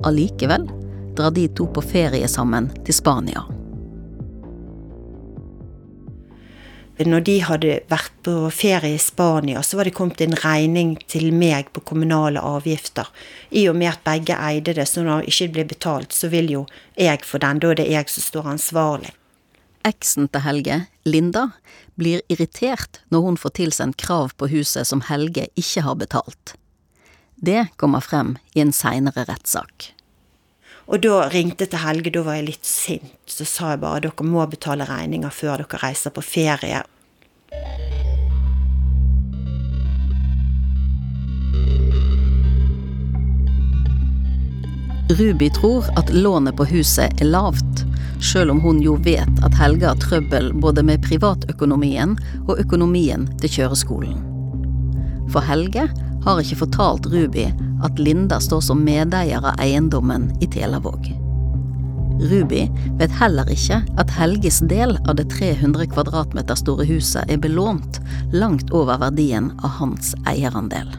Allikevel 0.05 0.65
drar 1.17 1.31
de 1.31 1.47
to 1.47 1.67
på 1.69 1.81
ferie 1.81 2.27
sammen 2.27 2.69
til 2.85 2.95
Spania. 2.95 3.43
Når 7.03 7.23
de 7.25 7.33
hadde 7.41 7.77
vært 7.89 8.13
på 8.23 8.33
ferie 8.53 8.95
i 8.95 9.01
Spania, 9.01 9.63
så 9.65 9.79
var 9.79 9.89
det 9.89 9.95
kommet 9.97 10.21
en 10.21 10.35
regning 10.43 10.93
til 11.09 11.31
meg 11.33 11.71
på 11.73 11.81
kommunale 11.89 12.39
avgifter. 12.39 13.09
I 13.49 13.65
og 13.71 13.79
med 13.79 13.89
at 13.95 14.03
begge 14.05 14.37
eide 14.37 14.75
det, 14.77 14.85
så 14.87 15.01
når 15.01 15.23
det 15.23 15.33
ikke 15.33 15.49
ble 15.55 15.65
betalt, 15.73 16.13
så 16.13 16.29
vil 16.29 16.51
jo 16.53 16.61
jeg 16.95 17.25
få 17.25 17.41
den. 17.41 17.59
Da 17.59 17.73
er 17.73 17.81
det 17.81 17.89
jeg 17.89 18.13
som 18.13 18.27
står 18.27 18.51
ansvarlig. 18.53 19.11
Eksen 19.83 20.29
til 20.31 20.45
Helge, 20.45 20.77
Linda, 21.03 21.49
blir 21.99 22.21
irritert 22.31 23.01
når 23.11 23.25
hun 23.25 23.41
får 23.41 23.57
tilsendt 23.57 23.97
krav 23.99 24.37
på 24.37 24.47
huset 24.53 24.87
som 24.87 25.01
Helge 25.09 25.49
ikke 25.59 25.83
har 25.83 25.97
betalt. 25.99 26.53
Det 27.35 27.67
kommer 27.75 28.05
frem 28.05 28.37
i 28.55 28.61
en 28.63 28.71
seinere 28.71 29.25
rettssak. 29.27 29.91
Og 30.87 30.99
da 31.03 31.27
ringte 31.31 31.63
jeg 31.63 31.71
til 31.71 31.83
Helge, 31.83 32.11
da 32.11 32.23
var 32.25 32.39
jeg 32.39 32.49
litt 32.49 32.67
sint. 32.67 33.13
Så 33.29 33.47
sa 33.47 33.73
jeg 33.73 33.83
bare 33.83 34.03
dere 34.03 34.27
må 34.27 34.43
betale 34.51 34.87
regninger 34.89 35.31
før 35.31 35.63
dere 35.63 35.79
reiser 35.85 36.11
på 36.11 36.23
ferie. 36.25 36.83
Ruby 45.13 45.49
tror 45.53 45.85
at 45.99 46.09
lånet 46.09 46.55
på 46.57 46.65
huset 46.65 47.21
er 47.21 47.27
lavt, 47.27 47.83
sjøl 48.23 48.49
om 48.49 48.61
hun 48.63 48.79
jo 48.81 48.95
vet 49.05 49.41
at 49.45 49.55
Helge 49.59 49.85
har 49.85 49.99
trøbbel 50.01 50.49
både 50.63 50.83
med 50.83 51.03
privatøkonomien 51.05 52.15
og 52.47 52.57
økonomien 52.59 53.27
til 53.43 53.51
kjøreskolen. 53.59 54.15
For 55.29 55.43
Helge 55.45 55.85
har 56.23 56.39
ikke 56.39 56.61
fortalt 56.63 57.07
Ruby 57.11 57.49
at 57.83 57.99
Linda 57.99 58.39
står 58.39 58.63
som 58.69 58.83
medeier 58.85 59.43
av 59.43 59.59
eiendommen 59.59 60.31
i 60.41 60.47
Telavåg. 60.47 61.11
Ruby 62.23 62.67
vet 62.99 63.15
heller 63.19 63.49
ikke 63.51 63.81
at 63.99 64.11
Helges 64.15 64.61
del 64.69 64.95
av 65.03 65.17
det 65.19 65.27
300 65.33 65.89
kvadratmeter 65.91 66.55
store 66.59 66.85
huset 66.87 67.27
er 67.31 67.41
belånt 67.41 67.99
langt 68.31 68.71
over 68.71 69.01
verdien 69.01 69.51
av 69.63 69.79
hans 69.81 70.13
eierandel. 70.29 70.93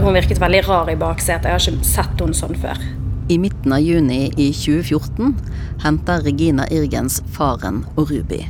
Hun 0.00 0.16
virket 0.16 0.40
veldig 0.40 0.62
rar 0.64 0.88
i 0.90 0.96
baksetet. 0.96 1.44
Jeg 1.44 1.52
har 1.52 1.60
ikke 1.60 1.86
sett 1.86 2.24
henne 2.24 2.36
sånn 2.36 2.56
før. 2.58 2.99
I 3.30 3.38
midten 3.38 3.72
av 3.72 3.80
juni 3.80 4.32
i 4.36 4.52
2014 4.52 5.34
henter 5.82 6.20
Regina 6.20 6.64
Irgens 6.66 7.20
faren 7.30 7.84
og 7.94 8.08
Ruby. 8.10 8.40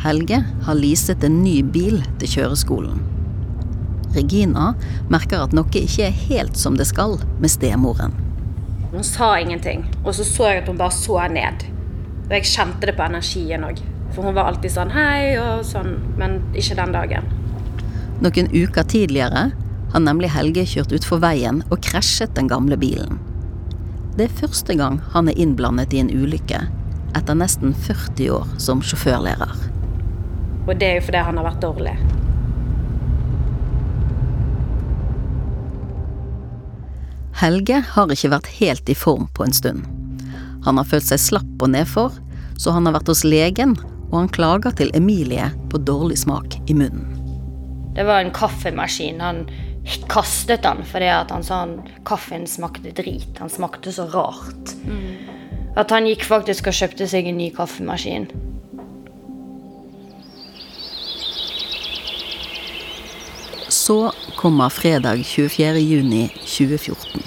Helge 0.00 0.38
har 0.64 0.78
leaset 0.78 1.26
en 1.26 1.42
ny 1.42 1.58
bil 1.74 1.98
til 2.22 2.30
kjøreskolen. 2.38 3.02
Regina 4.14 4.70
merker 5.12 5.44
at 5.44 5.52
noe 5.52 5.68
ikke 5.76 6.06
er 6.06 6.16
helt 6.22 6.56
som 6.56 6.80
det 6.80 6.88
skal 6.88 7.18
med 7.36 7.52
stemoren. 7.52 8.16
Hun 8.94 9.04
sa 9.04 9.34
ingenting, 9.42 9.84
og 10.06 10.16
så 10.16 10.24
så 10.24 10.48
jeg 10.54 10.64
at 10.64 10.72
hun 10.72 10.80
bare 10.80 10.96
så 10.96 11.20
ned. 11.36 11.68
Og 12.30 12.34
jeg 12.38 12.48
kjente 12.54 12.88
det 12.88 12.96
på 12.96 13.04
energien 13.10 13.68
òg. 13.68 13.84
For 14.16 14.24
hun 14.24 14.40
var 14.40 14.54
alltid 14.54 14.72
sånn 14.72 14.96
hei 14.96 15.36
og 15.36 15.66
sånn, 15.68 15.98
men 16.16 16.40
ikke 16.56 16.80
den 16.80 16.96
dagen. 16.96 17.28
Noen 18.24 18.48
uker 18.56 18.88
tidligere 18.88 19.50
har 19.92 20.08
nemlig 20.08 20.32
Helge 20.32 20.64
kjørt 20.64 20.96
utfor 20.96 21.20
veien 21.28 21.60
og 21.68 21.82
krasjet 21.84 22.32
den 22.40 22.48
gamle 22.48 22.80
bilen. 22.80 23.20
Det 24.16 24.30
er 24.30 24.36
første 24.38 24.72
gang 24.78 24.94
han 25.12 25.28
er 25.28 25.36
innblandet 25.36 25.92
i 25.92 25.98
en 26.00 26.08
ulykke, 26.08 26.62
etter 27.18 27.36
nesten 27.36 27.74
40 27.84 28.30
år 28.32 28.46
som 28.56 28.80
sjåførlærer. 28.80 29.52
Og 30.64 30.72
det 30.80 30.88
er 30.88 30.94
jo 30.96 31.02
fordi 31.10 31.24
han 31.26 31.36
har 31.36 31.44
vært 31.50 31.64
dårlig. 31.64 31.92
Helge 37.36 37.82
har 37.92 38.14
ikke 38.14 38.32
vært 38.32 38.48
helt 38.56 38.88
i 38.88 38.96
form 38.96 39.28
på 39.36 39.44
en 39.44 39.52
stund. 39.52 39.84
Han 40.64 40.80
har 40.80 40.88
følt 40.88 41.10
seg 41.10 41.20
slapp 41.20 41.60
og 41.60 41.74
nedfor, 41.74 42.16
så 42.56 42.72
han 42.72 42.88
har 42.88 42.96
vært 42.96 43.12
hos 43.12 43.20
legen, 43.28 43.76
og 44.08 44.16
han 44.22 44.32
klager 44.32 44.72
til 44.78 44.88
Emilie 44.96 45.50
på 45.68 45.82
dårlig 45.84 46.22
smak 46.24 46.56
i 46.72 46.78
munnen. 46.78 47.12
Det 47.92 48.04
var 48.08 48.24
en 48.24 48.32
kaffemaskin. 48.32 49.20
Han 49.20 49.44
kastet 50.10 50.64
den 50.66 50.82
fordi 50.86 51.10
at 51.12 51.30
han 51.30 51.44
sa 51.46 51.62
han, 51.64 51.78
kaffen 52.06 52.46
smakte 52.50 52.92
drit. 52.96 53.38
Han 53.38 53.52
smakte 53.52 53.92
så 53.94 54.08
rart. 54.10 54.74
At 55.76 55.92
han 55.92 56.08
gikk 56.08 56.24
faktisk 56.26 56.70
og 56.70 56.76
kjøpte 56.78 57.08
seg 57.10 57.28
en 57.28 57.38
ny 57.38 57.50
kaffemaskin. 57.54 58.30
Så 63.68 64.12
kommer 64.36 64.72
fredag 64.72 65.22
24. 65.24 65.78
juni 65.82 66.28
2014. 66.42 67.22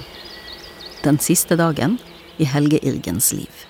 Den 1.04 1.20
siste 1.24 1.56
dagen 1.60 2.00
i 2.40 2.48
Helge 2.48 2.80
Irgens 2.84 3.32
liv. 3.36 3.66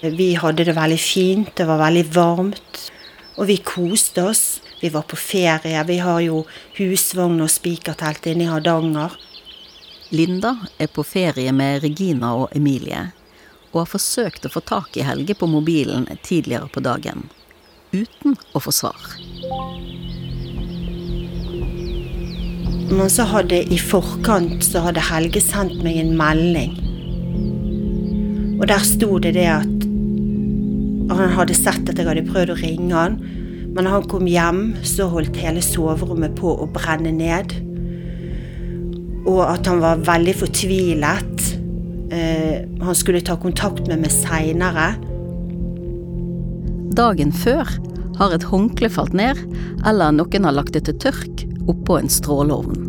Vi 0.00 0.32
hadde 0.40 0.64
det 0.64 0.76
veldig 0.76 1.00
fint, 1.00 1.50
det 1.56 1.66
var 1.68 1.80
veldig 1.82 2.04
varmt, 2.14 2.78
og 3.36 3.48
vi 3.50 3.58
koste 3.64 4.24
oss. 4.30 4.44
Vi 4.80 4.88
var 4.88 5.02
på 5.02 5.16
ferie. 5.16 5.84
Vi 5.84 5.98
har 5.98 6.20
jo 6.24 6.44
husvogn 6.78 7.42
og 7.44 7.50
spikertelt 7.52 8.26
inne 8.30 8.46
i 8.46 8.48
Hardanger. 8.48 9.16
Linda 10.10 10.54
er 10.78 10.88
på 10.90 11.04
ferie 11.06 11.52
med 11.52 11.84
Regina 11.84 12.32
og 12.34 12.56
Emilie, 12.56 13.10
og 13.70 13.84
har 13.84 13.90
forsøkt 13.92 14.48
å 14.48 14.50
få 14.50 14.62
tak 14.66 14.96
i 14.96 15.04
Helge 15.06 15.36
på 15.38 15.46
mobilen 15.46 16.08
tidligere 16.26 16.66
på 16.72 16.82
dagen, 16.82 17.28
uten 17.92 18.34
å 18.56 18.62
få 18.64 18.72
svar. 18.74 18.98
Men 22.90 23.06
så 23.12 23.28
hadde 23.30 23.60
i 23.70 23.78
forkant 23.78 24.64
så 24.66 24.82
hadde 24.88 25.04
Helge 25.12 25.44
sendt 25.44 25.84
meg 25.84 26.00
en 26.00 26.16
melding. 26.18 26.72
Og 28.58 28.66
der 28.72 28.82
sto 28.82 29.20
det 29.22 29.36
det 29.36 29.46
at 29.46 29.86
han 31.14 31.36
hadde 31.36 31.54
sett 31.54 31.86
at 31.86 31.98
jeg 31.98 32.08
hadde 32.08 32.26
prøvd 32.26 32.56
å 32.56 32.58
ringe 32.58 32.96
han, 32.96 33.20
men 33.74 33.86
da 33.86 33.92
han 33.94 34.06
kom 34.10 34.26
hjem, 34.26 34.62
så 34.86 35.06
holdt 35.12 35.38
hele 35.38 35.62
soverommet 35.62 36.34
på 36.38 36.52
å 36.58 36.66
brenne 36.74 37.12
ned. 37.14 37.54
Og 39.28 39.44
at 39.46 39.68
han 39.70 39.82
var 39.82 40.02
veldig 40.08 40.34
fortvilet. 40.40 41.44
Eh, 42.10 42.66
han 42.82 42.98
skulle 42.98 43.22
ta 43.22 43.36
kontakt 43.38 43.86
med 43.86 44.02
meg 44.02 44.14
seinere. 44.14 44.90
Dagen 46.98 47.30
før 47.30 47.68
har 48.18 48.34
et 48.34 48.48
håndkle 48.50 48.90
falt 48.92 49.14
ned, 49.16 49.38
eller 49.86 50.16
noen 50.16 50.48
har 50.48 50.56
lagt 50.56 50.74
det 50.74 50.88
til 50.88 50.98
tørk 51.06 51.46
oppå 51.70 52.00
en 52.00 52.10
stråleovn. 52.10 52.88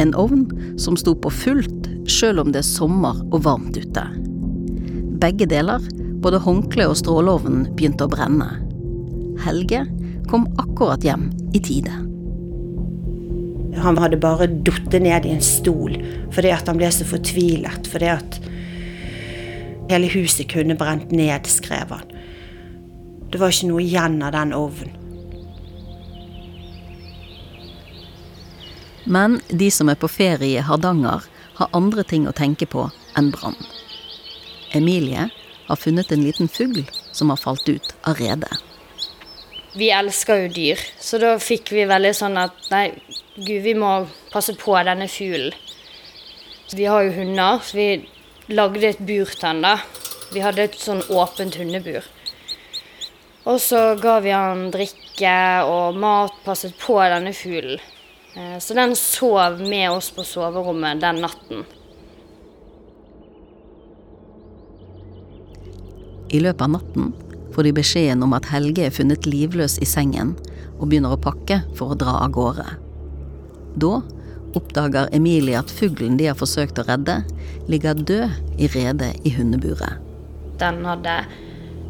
En 0.00 0.14
ovn 0.16 0.46
som 0.80 0.96
sto 0.96 1.12
på 1.12 1.32
fullt 1.42 1.90
sjøl 2.10 2.40
om 2.40 2.54
det 2.54 2.62
er 2.62 2.70
sommer 2.70 3.20
og 3.28 3.44
varmt 3.44 3.76
ute. 3.76 4.06
Begge 5.20 5.44
deler, 5.50 5.84
både 6.24 6.40
håndkle 6.40 6.88
og 6.88 6.96
stråleovnen, 6.96 7.68
begynte 7.76 8.08
å 8.08 8.12
brenne. 8.12 8.48
Helge 9.44 9.84
kom 10.30 10.46
akkurat 10.60 11.04
hjem 11.04 11.30
i 11.54 11.60
tide. 11.60 11.92
Han 13.80 13.98
hadde 13.98 14.20
bare 14.20 14.48
falt 14.48 15.00
ned 15.00 15.26
i 15.26 15.34
en 15.34 15.44
stol 15.44 15.96
fordi 16.34 16.52
at 16.54 16.68
han 16.68 16.78
ble 16.78 16.90
så 16.92 17.06
fortvilet. 17.08 17.88
Fordi 17.90 18.10
at 18.12 18.40
hele 19.90 20.10
huset 20.12 20.48
kunne 20.52 20.76
brent 20.78 21.10
ned, 21.10 21.48
skrev 21.50 21.94
han. 21.94 22.16
Det 23.30 23.38
var 23.38 23.54
ikke 23.54 23.70
noe 23.70 23.82
igjen 23.84 24.18
av 24.26 24.34
den 24.34 24.54
ovnen. 24.56 24.96
Men 29.10 29.40
de 29.48 29.70
som 29.74 29.88
er 29.90 29.98
på 29.98 30.10
ferie 30.10 30.60
i 30.60 30.62
Hardanger, 30.62 31.24
har 31.58 31.76
andre 31.76 32.04
ting 32.06 32.28
å 32.28 32.36
tenke 32.36 32.66
på 32.70 32.86
enn 33.18 33.32
brann. 33.34 33.58
Emilie 34.76 35.26
har 35.66 35.76
funnet 35.76 36.12
en 36.12 36.22
liten 36.22 36.48
fugl 36.48 36.84
som 37.12 37.32
har 37.32 37.40
falt 37.40 37.68
ut 37.68 37.94
av 38.06 38.20
redet. 38.22 38.52
Vi 39.78 39.90
elsker 39.94 40.44
jo 40.44 40.48
dyr, 40.50 40.80
så 40.98 41.18
da 41.22 41.36
fikk 41.38 41.70
vi 41.70 41.86
veldig 41.86 42.10
sånn 42.18 42.38
at 42.40 42.56
nei, 42.72 42.88
gud, 43.36 43.60
vi 43.62 43.74
må 43.78 43.90
passe 44.32 44.56
på 44.58 44.74
denne 44.86 45.06
fuglen. 45.10 45.54
Vi 46.74 46.88
har 46.90 47.04
jo 47.06 47.12
hunder, 47.14 47.62
så 47.62 47.78
vi 47.78 47.88
lagde 48.50 48.88
et 48.88 48.98
bur 49.06 49.30
til 49.30 49.44
den 49.44 49.62
da. 49.62 49.76
Vi 50.34 50.42
hadde 50.42 50.66
et 50.66 50.78
sånn 50.78 51.02
åpent 51.14 51.58
hundebur. 51.58 52.02
Og 53.50 53.62
så 53.62 53.94
ga 53.98 54.18
vi 54.22 54.34
han 54.34 54.68
drikke 54.74 55.36
og 55.66 55.98
mat, 55.98 56.34
passet 56.44 56.74
på 56.78 56.98
denne 57.00 57.32
fuglen. 57.34 57.80
Eh, 58.36 58.58
Så 58.58 58.74
den 58.74 58.94
sov 58.98 59.60
med 59.62 59.90
oss 59.90 60.10
på 60.10 60.26
soverommet 60.26 61.00
den 61.00 61.22
natten. 61.22 61.64
I 66.30 66.38
løpet 66.38 66.62
av 66.62 66.70
natten 66.70 67.29
får 67.54 67.66
de 67.66 67.74
beskjeden 67.76 68.22
om 68.22 68.34
at 68.36 68.48
Helge 68.52 68.86
er 68.86 68.94
funnet 68.94 69.26
livløs 69.28 69.78
i 69.82 69.88
sengen 69.88 70.36
og 70.78 70.88
begynner 70.88 71.14
å 71.14 71.20
pakke 71.20 71.60
for 71.78 71.92
å 71.92 71.98
dra 71.98 72.20
av 72.24 72.32
gårde. 72.34 72.66
Da 73.80 74.00
oppdager 74.58 75.10
Emilie 75.14 75.58
at 75.58 75.70
fuglen 75.70 76.16
de 76.18 76.26
har 76.30 76.38
forsøkt 76.38 76.80
å 76.80 76.86
redde, 76.88 77.20
ligger 77.70 77.94
død 77.94 78.58
i 78.58 78.70
redet 78.74 79.12
i 79.26 79.34
hundeburet. 79.36 80.00
Den 80.60 80.82
hadde 80.84 81.20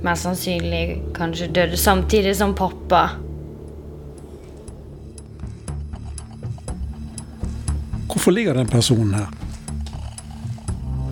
mest 0.04 0.26
sannsynlig 0.26 1.00
kanskje 1.16 1.50
dødd 1.54 1.76
samtidig 1.80 2.36
som 2.36 2.54
pappa. 2.56 3.08
Hvorfor 8.10 8.36
ligger 8.36 8.54
den 8.54 8.68
personen 8.68 9.14
her? 9.14 9.32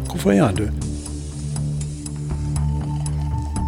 Hvorfor 0.08 0.32
er 0.32 0.44
han 0.44 0.56
død? 0.60 0.97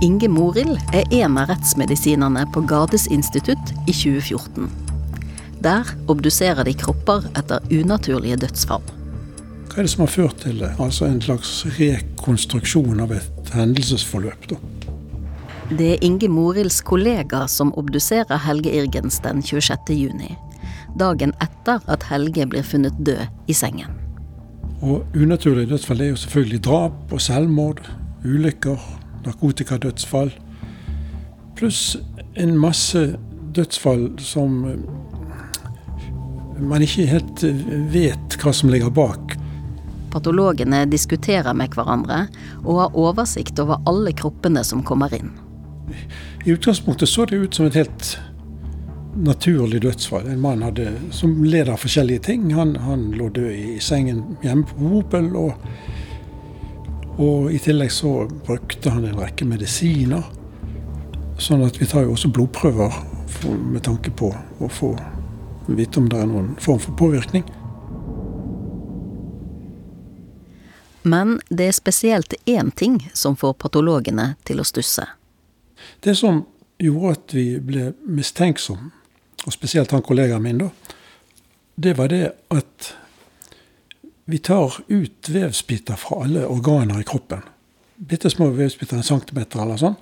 Inge 0.02 0.28
Morild 0.32 0.78
er 0.96 1.04
en 1.12 1.34
av 1.36 1.50
rettsmedisinerne 1.50 2.46
på 2.54 2.62
Gades 2.64 3.02
institutt 3.12 3.72
i 3.84 3.92
2014. 3.92 4.70
Der 5.60 5.88
obduserer 6.08 6.64
de 6.64 6.72
kropper 6.72 7.26
etter 7.36 7.60
unaturlige 7.68 8.38
dødsfall. 8.40 8.80
Hva 9.68 9.82
er 9.82 9.84
det 9.84 9.92
som 9.92 10.06
har 10.06 10.12
ført 10.14 10.38
til 10.40 10.62
det? 10.62 10.70
Altså 10.80 11.04
en 11.04 11.20
slags 11.20 11.50
rekonstruksjon 11.76 13.02
av 13.04 13.12
et 13.18 13.52
hendelsesforløp, 13.52 14.46
da. 14.54 14.56
Det 15.68 15.90
er 15.90 16.06
Inge 16.08 16.30
Morilds 16.32 16.80
kollega 16.80 17.42
som 17.44 17.74
obduserer 17.76 18.40
Helge 18.46 18.72
Irgens 18.80 19.20
den 19.20 19.44
26. 19.44 19.92
juni. 19.98 20.30
Dagen 20.96 21.36
etter 21.44 21.84
at 21.92 22.08
Helge 22.08 22.48
blir 22.48 22.64
funnet 22.64 22.96
død 23.04 23.28
i 23.52 23.58
sengen. 23.60 23.92
Og 24.80 25.04
unaturlige 25.12 25.74
dødsfall 25.74 26.00
er 26.00 26.14
jo 26.14 26.22
selvfølgelig 26.24 26.64
drap 26.64 27.12
og 27.12 27.20
selvmord, 27.20 27.84
ulykker, 28.24 28.80
narkotikadødsfall. 29.26 30.32
Pluss 31.58 31.96
en 32.34 32.56
masse 32.58 33.02
dødsfall 33.54 34.18
som 34.22 34.64
eh, 34.70 34.78
man 36.60 36.84
ikke 36.84 37.08
helt 37.10 37.44
eh, 37.46 37.68
vet 37.92 38.38
hva 38.40 38.54
som 38.54 38.72
ligger 38.72 38.92
bak. 38.94 39.36
Patologene 40.10 40.84
diskuterer 40.90 41.54
med 41.54 41.74
hverandre 41.74 42.24
og 42.64 42.80
har 42.80 42.98
oversikt 42.98 43.60
over 43.62 43.82
alle 43.86 44.14
kroppene 44.16 44.64
som 44.66 44.82
kommer 44.86 45.12
inn. 45.14 45.30
I 46.46 46.54
utgangspunktet 46.54 47.08
så 47.08 47.26
det 47.26 47.36
ut 47.36 47.54
som 47.54 47.66
et 47.66 47.78
helt 47.78 48.18
naturlig 49.16 49.82
dødsfall. 49.82 50.28
En 50.30 50.40
mann 50.40 50.62
hadde, 50.62 50.92
som 51.10 51.42
led 51.44 51.68
av 51.68 51.82
forskjellige 51.82 52.24
ting. 52.30 52.50
Han, 52.54 52.76
han 52.76 53.10
lå 53.18 53.28
død 53.34 53.50
i 53.52 53.78
sengen 53.82 54.22
hjemme 54.44 54.66
på 54.70 54.92
Hopel. 54.94 55.32
Og, 55.36 55.52
og 57.20 57.52
i 57.52 57.58
tillegg 57.60 57.92
så 57.92 58.24
brukte 58.46 58.90
han 58.90 59.04
en 59.04 59.18
rekke 59.20 59.44
medisiner. 59.44 60.24
Sånn 61.40 61.64
at 61.66 61.76
vi 61.80 61.88
tar 61.88 62.06
jo 62.06 62.14
også 62.14 62.30
blodprøver 62.32 62.94
for, 63.28 63.56
med 63.56 63.84
tanke 63.84 64.12
på 64.16 64.32
å 64.32 64.68
få 64.72 64.94
vite 65.68 66.00
om 66.00 66.08
det 66.10 66.20
er 66.20 66.28
noen 66.30 66.54
form 66.60 66.80
for 66.82 66.96
påvirkning. 66.98 67.44
Men 71.02 71.38
det 71.48 71.68
er 71.68 71.76
spesielt 71.76 72.34
én 72.44 72.70
ting 72.76 72.98
som 73.14 73.36
får 73.36 73.54
patologene 73.60 74.34
til 74.44 74.60
å 74.60 74.66
stusse. 74.68 75.06
Det 76.00 76.16
som 76.16 76.42
gjorde 76.80 77.12
at 77.16 77.36
vi 77.36 77.44
ble 77.64 77.92
mistenksomme, 78.04 78.90
og 79.46 79.54
spesielt 79.56 79.92
han 79.96 80.04
kollegaen 80.04 80.44
min, 80.44 80.60
da, 80.60 80.96
det 81.80 81.94
var 81.96 82.12
det 82.12 82.34
at 82.52 82.90
vi 84.30 84.38
tar 84.38 84.76
ut 84.88 85.28
vevsbiter 85.28 85.98
fra 85.98 86.24
alle 86.24 86.46
organer 86.46 87.00
i 87.00 87.06
kroppen. 87.06 87.42
Bitte 87.96 88.30
små 88.30 88.50
vevsbiter, 88.54 88.96
en 88.96 89.06
centimeter 89.06 89.62
eller 89.62 89.80
sånn. 89.80 89.96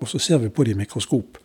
Og 0.00 0.08
så 0.08 0.20
ser 0.22 0.42
vi 0.44 0.50
på 0.52 0.64
dem 0.64 0.78
i 0.78 0.84
mikroskop. 0.84 1.38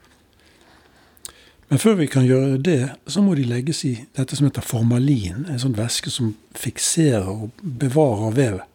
Men 1.67 1.81
før 1.81 1.97
vi 1.97 2.07
kan 2.11 2.27
gjøre 2.27 2.59
det, 2.61 2.81
så 3.09 3.23
må 3.25 3.33
de 3.35 3.47
legges 3.49 3.81
i 3.87 3.95
dette 4.15 4.37
som 4.37 4.45
heter 4.45 4.65
formalin. 4.65 5.47
En 5.49 5.61
sånn 5.61 5.77
væske 5.77 6.13
som 6.13 6.35
fikserer 6.55 7.31
og 7.31 7.63
bevarer 7.63 8.35
vevet. 8.37 8.71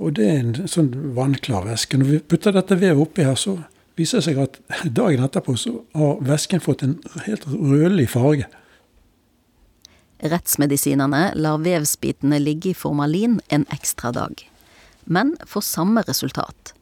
Og 0.00 0.14
det 0.16 0.30
er 0.30 0.38
en 0.40 0.70
sånn 0.70 0.88
vannklar 1.16 1.66
væske. 1.66 1.98
Når 2.00 2.08
vi 2.08 2.22
putter 2.24 2.56
dette 2.56 2.78
vevet 2.80 3.02
oppi 3.02 3.26
her, 3.26 3.36
så 3.36 3.58
viser 4.00 4.22
det 4.22 4.30
seg 4.30 4.40
at 4.40 4.56
dagen 4.96 5.26
etterpå 5.26 5.58
så 5.60 5.74
har 5.92 6.22
væsken 6.24 6.64
fått 6.64 6.86
en 6.86 6.96
helt 7.26 7.44
rødlig 7.50 8.08
farge. 8.14 8.48
Rettsmedisinerne 10.20 11.30
lar 11.34 11.62
vevsbitene 11.64 12.38
ligge 12.42 12.70
i 12.70 12.76
formalin 12.76 13.38
en 13.48 13.64
ekstra 13.72 14.12
dag, 14.12 14.42
men 15.04 15.32
får 15.46 15.64
samme 15.64 16.04
resultat. 16.08 16.74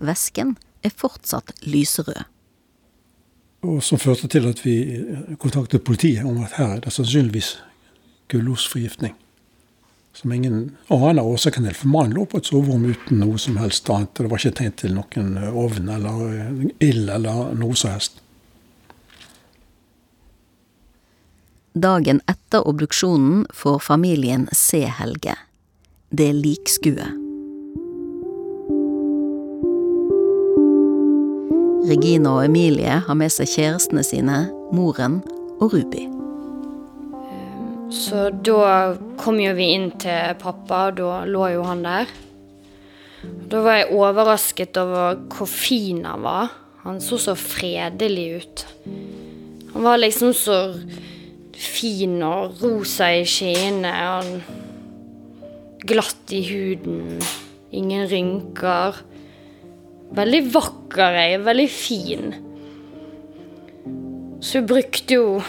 Væsken 0.00 0.56
er 0.84 0.94
fortsatt 0.96 1.52
lyserød. 1.66 2.24
Og 3.66 3.82
som 3.82 3.98
førte 3.98 4.28
til 4.30 4.46
at 4.48 4.60
vi 4.64 4.76
kontaktet 5.42 5.84
politiet 5.84 6.24
om 6.24 6.42
at 6.44 6.56
her 6.56 6.76
er 6.76 6.82
det 6.84 6.92
sannsynligvis 6.94 7.56
gullosforgiftning. 8.32 9.16
Som 10.16 10.32
ingen 10.32 10.76
aner 10.88 11.24
årsaken 11.24 11.66
til, 11.66 11.74
for 11.76 11.92
mannen 11.92 12.16
lå 12.16 12.24
på 12.24 12.40
et 12.40 12.48
soverom 12.48 12.86
uten 12.88 13.20
noe 13.20 13.36
som 13.40 13.58
helst 13.60 13.90
annet. 13.92 14.14
og 14.16 14.24
Det 14.24 14.30
var 14.32 14.40
ikke 14.40 14.58
tegn 14.60 14.76
til 14.80 14.94
noen 14.96 15.34
ovn 15.50 15.90
eller 15.92 16.22
ild 16.80 17.10
eller 17.12 17.52
noe 17.58 17.76
som 17.76 17.92
helst. 17.92 18.22
Dagen 21.76 22.22
etter 22.24 22.64
obduksjonen 22.64 23.42
får 23.52 23.78
familien 23.84 24.46
se 24.52 24.78
Helge. 24.88 25.34
Det 26.08 26.30
er 26.30 26.36
likskue. 26.38 27.04
Regina 31.84 32.32
og 32.32 32.46
Emilie 32.46 32.94
har 33.04 33.18
med 33.20 33.34
seg 33.34 33.50
kjærestene 33.52 34.04
sine, 34.08 34.38
moren 34.72 35.18
og 35.60 35.74
Ruby. 35.74 36.06
Så 37.92 38.30
da 38.48 38.96
kom 39.20 39.36
jo 39.44 39.52
vi 39.58 39.66
inn 39.74 39.90
til 40.00 40.32
pappa, 40.40 40.86
og 40.88 40.96
da 41.02 41.18
lå 41.28 41.50
jo 41.58 41.66
han 41.68 41.84
der. 41.84 42.08
Da 43.52 43.60
var 43.60 43.82
jeg 43.82 43.92
overrasket 43.92 44.80
over 44.80 45.20
hvor 45.28 45.52
fin 45.52 46.06
han 46.08 46.24
var. 46.24 46.56
Han 46.88 47.04
så 47.04 47.20
så 47.20 47.36
fredelig 47.36 48.26
ut. 48.40 48.64
Han 49.74 49.84
var 49.84 50.00
liksom 50.00 50.32
så 50.32 50.56
fin 51.56 52.22
og 52.22 52.62
rosa 52.62 53.10
i 53.16 53.24
skinnet. 53.28 53.94
og 54.06 55.84
Glatt 55.86 56.32
i 56.34 56.42
huden. 56.48 57.20
Ingen 57.72 58.06
rynker. 58.10 59.02
Veldig 60.16 60.42
vakker, 60.54 61.18
jeg. 61.20 61.44
Veldig 61.46 61.68
fin. 61.70 62.34
Så 64.40 64.60
vi 64.60 64.66
brukte 64.68 65.14
jo 65.16 65.42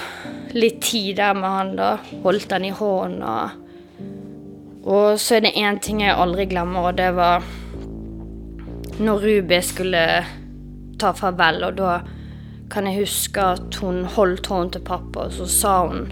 litt 0.57 0.81
tid 0.81 1.17
der 1.19 1.33
med 1.37 1.49
han, 1.49 1.75
da. 1.77 1.89
Holdt 2.23 2.51
han 2.55 2.65
i 2.65 2.73
hånda. 2.73 3.37
Og 4.87 5.19
så 5.19 5.37
er 5.37 5.43
det 5.43 5.57
én 5.59 5.79
ting 5.83 6.01
jeg 6.01 6.15
aldri 6.15 6.45
glemmer, 6.47 6.89
og 6.89 6.97
det 6.97 7.11
var 7.17 7.43
når 8.97 9.25
Ruby 9.25 9.59
skulle 9.61 10.03
ta 10.97 11.11
farvel, 11.13 11.65
og 11.67 11.75
da 11.77 11.97
kan 12.69 12.88
jeg 12.88 13.06
huske 13.06 13.43
at 13.56 13.75
hun 13.82 14.03
holdt 14.17 14.47
hånden 14.51 14.73
til 14.75 14.84
pappa, 14.88 15.27
og 15.27 15.36
så 15.38 15.47
sa 15.51 15.75
hun 15.88 16.10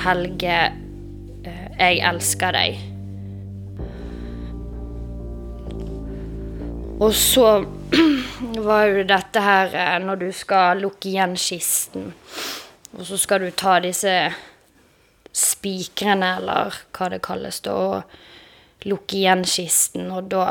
Helge, 0.00 0.56
eh, 1.44 1.66
jeg 1.76 1.98
elsker 2.08 2.54
deg. 2.56 2.78
Og 7.00 7.14
så 7.16 7.64
var 8.68 8.86
jo 8.88 9.04
dette 9.08 9.42
her 9.44 9.74
eh, 9.74 9.96
når 10.04 10.22
du 10.22 10.28
skal 10.36 10.80
lukke 10.84 11.10
igjen 11.10 11.34
kisten. 11.36 12.12
Og 12.96 13.04
så 13.08 13.18
skal 13.20 13.44
du 13.44 13.50
ta 13.50 13.78
disse 13.82 14.14
spikrene, 15.36 16.36
eller 16.40 16.76
hva 16.96 17.10
det 17.12 17.20
kalles, 17.24 17.60
da, 17.64 17.74
og 17.74 18.86
lukke 18.88 19.20
igjen 19.20 19.44
kisten. 19.48 20.08
Og 20.14 20.30
da 20.32 20.46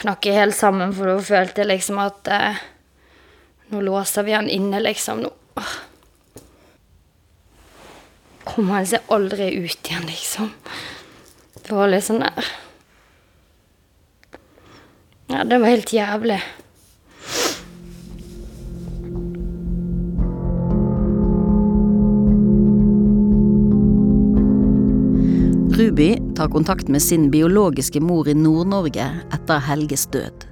knakk 0.00 0.28
jeg 0.28 0.40
helt 0.40 0.56
sammen, 0.56 0.94
for 0.96 1.10
da 1.10 1.16
følte 1.22 1.64
jeg 1.64 1.72
liksom 1.74 2.00
at 2.02 2.32
eh, 2.32 2.62
Nå 3.72 3.80
låser 3.80 4.22
vi 4.22 4.32
han 4.32 4.48
inne, 4.48 4.80
liksom. 4.80 5.20
Nå 5.20 5.30
kommer 8.44 8.74
han 8.74 8.86
seg 8.86 9.06
aldri 9.08 9.46
ut 9.64 9.88
igjen, 9.88 10.04
liksom. 10.10 10.50
Det 11.62 11.72
var 11.72 11.88
litt 11.88 12.04
sånn 12.04 12.20
der 12.20 12.50
Ja, 15.32 15.44
det 15.48 15.56
var 15.62 15.72
helt 15.72 15.94
jævlig. 15.96 16.36
Ruby 25.72 26.10
tar 26.36 26.52
kontakt 26.52 26.92
med 26.92 27.00
sin 27.00 27.30
biologiske 27.32 28.04
mor 28.04 28.28
i 28.28 28.36
Nord-Norge 28.36 29.08
etter 29.32 29.68
Helges 29.72 30.10
død. 30.12 30.51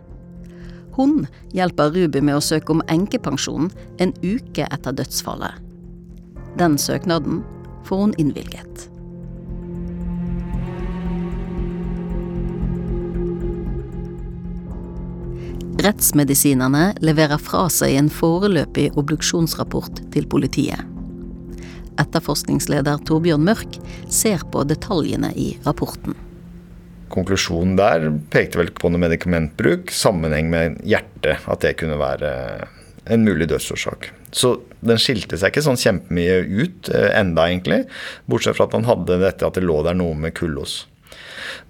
Hun 0.97 1.27
hjelper 1.55 1.93
Ruby 1.95 2.23
med 2.25 2.39
å 2.39 2.45
søke 2.45 2.75
om 2.75 2.85
enkepensjon 2.91 3.71
en 4.03 4.15
uke 4.23 4.67
etter 4.67 4.97
dødsfallet. 4.99 5.59
Den 6.59 6.79
søknaden 6.79 7.45
får 7.87 8.07
hun 8.07 8.17
innvilget. 8.19 8.89
Rettsmedisinerne 15.81 16.91
leverer 17.01 17.41
fra 17.41 17.63
seg 17.73 17.95
en 17.97 18.11
foreløpig 18.13 18.91
obduksjonsrapport 19.01 20.03
til 20.13 20.27
politiet. 20.29 20.83
Etterforskningsleder 22.01 23.01
Torbjørn 23.09 23.47
Mørk 23.47 23.79
ser 24.13 24.45
på 24.53 24.67
detaljene 24.69 25.33
i 25.33 25.55
rapporten. 25.65 26.17
Konklusjonen 27.11 27.77
der 27.79 28.09
pekte 28.33 28.61
vel 28.61 28.71
på 28.75 28.91
noe 28.91 29.03
medikamentbruk, 29.03 29.91
sammenheng 29.95 30.51
med 30.53 30.81
hjertet, 30.87 31.43
at 31.51 31.65
det 31.65 31.77
kunne 31.81 31.99
være 32.01 32.31
en 33.11 33.25
mulig 33.27 33.49
dødsårsak. 33.51 34.11
Så 34.31 34.55
den 34.87 35.01
skilte 35.03 35.39
seg 35.39 35.51
ikke 35.51 35.65
sånn 35.67 35.81
kjempemye 35.81 36.39
ut 36.47 36.91
eh, 36.95 37.11
enda, 37.19 37.49
egentlig. 37.51 37.83
Bortsett 38.31 38.59
fra 38.59 38.69
at 38.69 38.77
han 38.79 38.87
hadde 38.89 39.19
dette 39.23 39.47
at 39.47 39.59
det 39.59 39.67
lå 39.67 39.81
der 39.87 39.99
noe 39.99 40.15
med 40.19 40.37
kullås. 40.39 40.85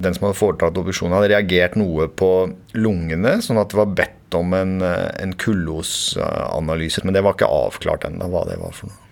Den 0.03 0.17
som 0.17 0.29
hadde 0.29 0.39
foretatt 0.39 0.77
obduksjonen, 0.77 1.17
hadde 1.17 1.33
reagert 1.33 1.77
noe 1.81 2.09
på 2.13 2.31
lungene, 2.77 3.39
sånn 3.45 3.61
at 3.61 3.73
det 3.73 3.81
var 3.81 3.95
bedt 4.03 4.37
om 4.37 4.53
en, 4.57 4.81
eh, 4.85 5.09
en 5.23 5.33
kullosanalyse. 5.41 7.05
Men 7.05 7.17
det 7.17 7.25
var 7.25 7.39
ikke 7.39 7.51
avklart 7.51 8.05
ennå 8.11 8.29
hva 8.33 8.45
det 8.51 8.61
var 8.61 8.77
for 8.77 8.93
noe. 8.93 9.07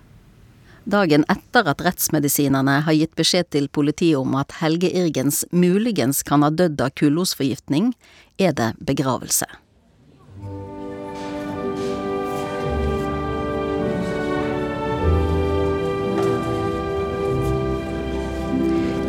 Dagen 0.88 1.26
etter 1.28 1.66
at 1.68 1.82
rettsmedisinerne 1.84 2.78
har 2.86 2.94
gitt 2.96 3.12
beskjed 3.18 3.50
til 3.52 3.66
politiet 3.68 4.16
om 4.16 4.32
at 4.40 4.54
Helge 4.62 4.88
Irgens 4.88 5.42
muligens 5.52 6.22
kan 6.24 6.40
ha 6.40 6.48
dødd 6.48 6.80
av 6.80 6.94
kullosforgiftning, 6.96 7.90
er 8.40 8.54
det 8.56 8.70
begravelse. 8.88 9.44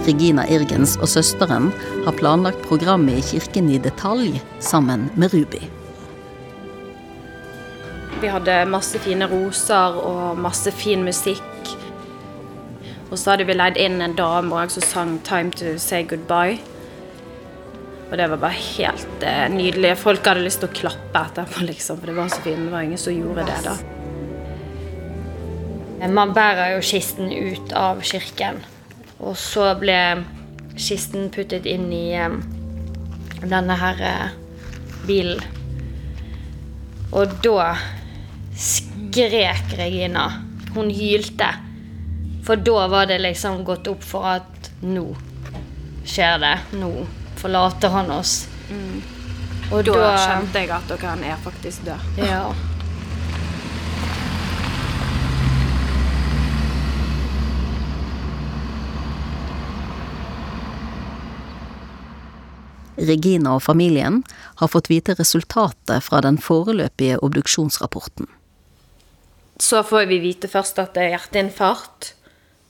Regina 0.04 0.44
Irgens 0.52 0.98
og 1.00 1.08
søsteren 1.08 1.70
har 2.04 2.18
planlagt 2.20 2.65
programmet 2.68 3.22
i 3.22 3.28
kirken 3.38 3.72
i 3.72 3.80
detalj 3.80 4.42
sammen 4.60 5.08
med 5.15 5.32
Ruby. 5.32 5.63
Vi 8.20 8.28
hadde 8.28 8.65
masse 8.68 9.00
fine 9.00 9.30
roser 9.32 9.96
og 10.04 10.44
masse 10.44 10.76
fin 10.76 11.08
musikk. 11.08 11.46
Så 13.19 13.34
hadde 13.34 13.43
vi 13.49 13.55
leid 13.58 13.75
inn 13.75 13.99
en 13.99 14.13
dame 14.15 14.55
òg 14.55 14.71
som 14.71 14.84
sang 14.86 15.19
'Time 15.19 15.51
to 15.51 15.77
Say 15.77 16.05
Goodbye'. 16.08 16.60
Og 18.12 18.17
det 18.17 18.29
var 18.29 18.38
bare 18.38 18.51
helt 18.51 19.23
eh, 19.23 19.49
nydelig. 19.51 19.97
Folk 19.97 20.25
hadde 20.25 20.45
lyst 20.45 20.60
til 20.63 20.69
å 20.69 20.73
klappe 20.73 21.19
etterpå, 21.19 21.65
liksom, 21.67 21.99
for 21.99 22.05
det 22.08 22.15
var 22.15 22.29
så 22.32 22.41
fint. 22.41 22.63
Det 22.65 22.71
var 22.71 22.82
ingen 22.88 22.97
som 22.97 23.13
gjorde 23.13 23.45
det 23.45 23.60
da. 23.67 23.75
Man 26.08 26.34
bærer 26.34 26.73
jo 26.77 26.82
kisten 26.82 27.32
ut 27.32 27.73
av 27.75 28.01
kirken. 28.01 28.63
Og 29.19 29.38
så 29.38 29.75
ble 29.77 30.23
kisten 30.79 31.29
puttet 31.29 31.67
inn 31.67 31.91
i 31.93 32.15
eh, 32.15 32.29
denne 33.43 33.75
her 33.84 33.99
eh, 33.99 34.29
bilen. 35.05 35.43
Og 37.12 37.27
da 37.43 37.75
skrek 38.55 39.75
Regina. 39.77 40.29
Hun 40.73 40.89
hylte. 40.93 41.68
For 42.50 42.56
da 42.56 42.88
var 42.88 43.06
det 43.06 43.20
liksom 43.20 43.64
gått 43.64 43.88
opp 43.88 44.02
for 44.02 44.26
at 44.26 44.72
nå 44.82 45.04
skjer 46.02 46.40
det. 46.42 46.56
Nå 46.82 46.88
forlater 47.38 47.94
han 47.94 48.10
oss. 48.10 48.48
Og 49.70 49.84
Da, 49.86 49.94
da, 49.94 50.16
skjønte 50.18 50.64
jeg 50.64 50.72
at 50.74 50.90
dere 50.90 51.12
han 51.12 51.22
er 51.30 51.38
faktisk 51.46 51.86
død. 51.86 52.18
Ja. 52.26 52.50
Regina 62.98 63.60
og 63.62 63.68
familien 63.70 64.24
har 64.58 64.74
fått 64.74 64.90
vite 64.90 65.14
resultatet 65.22 66.02
fra 66.02 66.26
den 66.26 66.42
foreløpige 66.42 67.22
obduksjonsrapporten. 67.22 68.26
Så 69.62 69.86
får 69.86 70.10
vi 70.10 70.24
vite 70.32 70.50
først 70.50 70.82
at 70.82 70.98
det 70.98 71.12
er 71.12 71.20
hjerteinfarkt. 71.20 72.16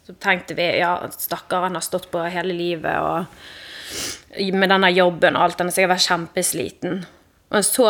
Så 0.09 0.15
tenkte 0.17 0.55
vi 0.57 0.65
ja, 0.79 0.95
stakkar, 1.13 1.67
han 1.67 1.77
har 1.77 1.85
stått 1.85 2.07
på 2.09 2.23
hele 2.33 2.55
livet 2.57 2.97
og 2.97 4.47
med 4.57 4.71
denne 4.71 4.89
jobben 4.89 5.37
og 5.37 5.43
alt, 5.43 5.59
han 5.61 5.69
har 5.69 5.75
sikkert 5.75 5.91
vært 5.91 6.05
kjempesliten. 6.07 6.95
Og 7.53 7.65
så 7.65 7.85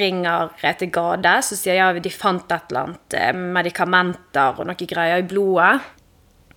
ringer 0.00 0.54
Rete 0.62 0.88
Gade, 0.92 1.34
så 1.44 1.56
sier 1.60 1.76
ja, 1.76 1.90
de 1.92 2.12
fant 2.12 2.48
et 2.52 2.72
eller 2.72 2.88
annet 2.88 3.16
eh, 3.16 3.36
medikamenter 3.36 4.60
og 4.60 4.68
noe 4.68 4.88
greier 4.88 5.20
i 5.20 5.28
blodet. 5.28 5.84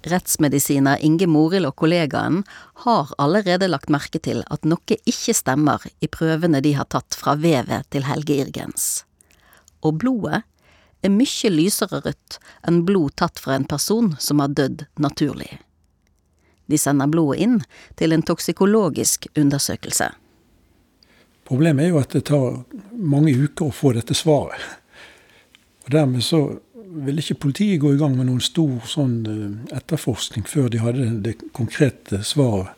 Rettsmedisiner 0.07 1.03
Inge 1.03 1.27
Morild 1.27 1.67
og 1.67 1.75
kollegaen 1.83 2.39
har 2.85 3.11
allerede 3.21 3.67
lagt 3.67 3.91
merke 3.91 4.23
til 4.23 4.45
at 4.47 4.63
noe 4.63 4.99
ikke 5.03 5.35
stemmer 5.35 5.83
i 5.99 6.07
prøvene 6.07 6.63
de 6.63 6.71
har 6.79 6.87
tatt 6.87 7.19
fra 7.19 7.35
vevet 7.35 7.91
til 7.91 8.07
Helge 8.07 8.39
Irgens. 8.45 9.03
Og 9.83 9.99
blodet 9.99 10.45
er 11.01 11.13
mye 11.13 11.51
lysere 11.51 12.01
rødt 12.05 12.39
enn 12.67 12.83
blod 12.85 13.15
tatt 13.21 13.41
fra 13.41 13.57
en 13.57 13.67
person 13.69 14.15
som 14.19 14.41
har 14.43 14.53
dødd 14.57 14.85
naturlig. 15.01 15.59
De 16.71 16.79
sender 16.79 17.09
blodet 17.11 17.41
inn 17.43 17.59
til 17.99 18.15
en 18.15 18.23
toksikologisk 18.23 19.27
undersøkelse. 19.35 20.11
Problemet 21.47 21.85
er 21.85 21.91
jo 21.91 21.99
at 21.99 22.13
det 22.15 22.25
tar 22.29 22.61
mange 22.95 23.33
uker 23.35 23.67
å 23.67 23.75
få 23.75 23.91
dette 23.97 24.15
svaret. 24.15 24.61
Og 25.83 25.91
Dermed 25.91 26.23
så 26.23 26.45
ville 26.91 27.23
ikke 27.23 27.41
politiet 27.47 27.81
gå 27.81 27.93
i 27.93 27.99
gang 27.99 28.15
med 28.15 28.29
noen 28.29 28.43
stor 28.43 28.85
sånn 28.87 29.15
eh, 29.27 29.77
etterforskning 29.77 30.45
før 30.47 30.69
de 30.71 30.81
hadde 30.83 31.07
det 31.25 31.37
konkrete 31.55 32.21
svaret 32.27 32.77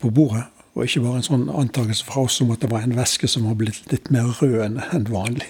på 0.00 0.12
bordet. 0.12 0.46
Og 0.76 0.84
ikke 0.84 1.02
bare 1.06 1.22
en 1.22 1.24
sånn 1.24 1.46
antakelse 1.48 2.04
fra 2.04 2.26
oss 2.26 2.36
om 2.44 2.52
at 2.52 2.60
det 2.60 2.68
var 2.68 2.84
en 2.84 2.96
væske 2.96 3.28
som 3.32 3.46
var 3.48 3.56
blitt 3.60 3.86
litt 3.92 4.10
mer 4.12 4.28
rød 4.40 4.58
enn 4.66 5.08
vanlig. 5.08 5.48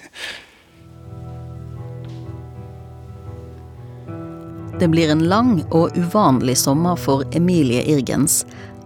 Det 4.78 4.88
blir 4.88 5.08
en 5.10 5.24
lang 5.28 5.62
og 5.70 5.96
uvanlig 5.96 6.58
sommer 6.60 6.98
for 7.00 7.24
Emilie 7.32 7.80
Irgens 7.88 8.42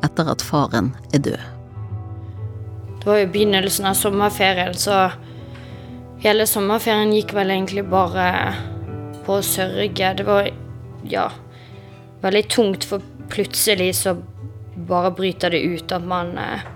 etter 0.07 0.29
at 0.31 0.43
faren 0.43 0.93
er 1.11 1.25
død. 1.25 1.41
Det 3.01 3.09
var 3.09 3.19
jo 3.19 3.31
begynnelsen 3.33 3.89
av 3.91 3.97
sommerferien, 3.99 4.77
så 4.79 5.09
hele 6.23 6.47
sommerferien 6.47 7.11
gikk 7.17 7.35
vel 7.35 7.51
egentlig 7.51 7.89
bare 7.91 8.27
på 9.27 9.41
å 9.41 9.43
sørge. 9.43 10.13
Det 10.15 10.27
var, 10.29 10.51
ja, 11.11 11.27
veldig 12.23 12.45
tungt, 12.55 12.87
for 12.87 13.03
plutselig 13.33 13.95
så 14.05 14.15
bare 14.87 15.11
bryter 15.11 15.51
det 15.51 15.65
ut 15.65 15.93
at 15.93 16.07
man 16.07 16.37
eh, 16.39 16.67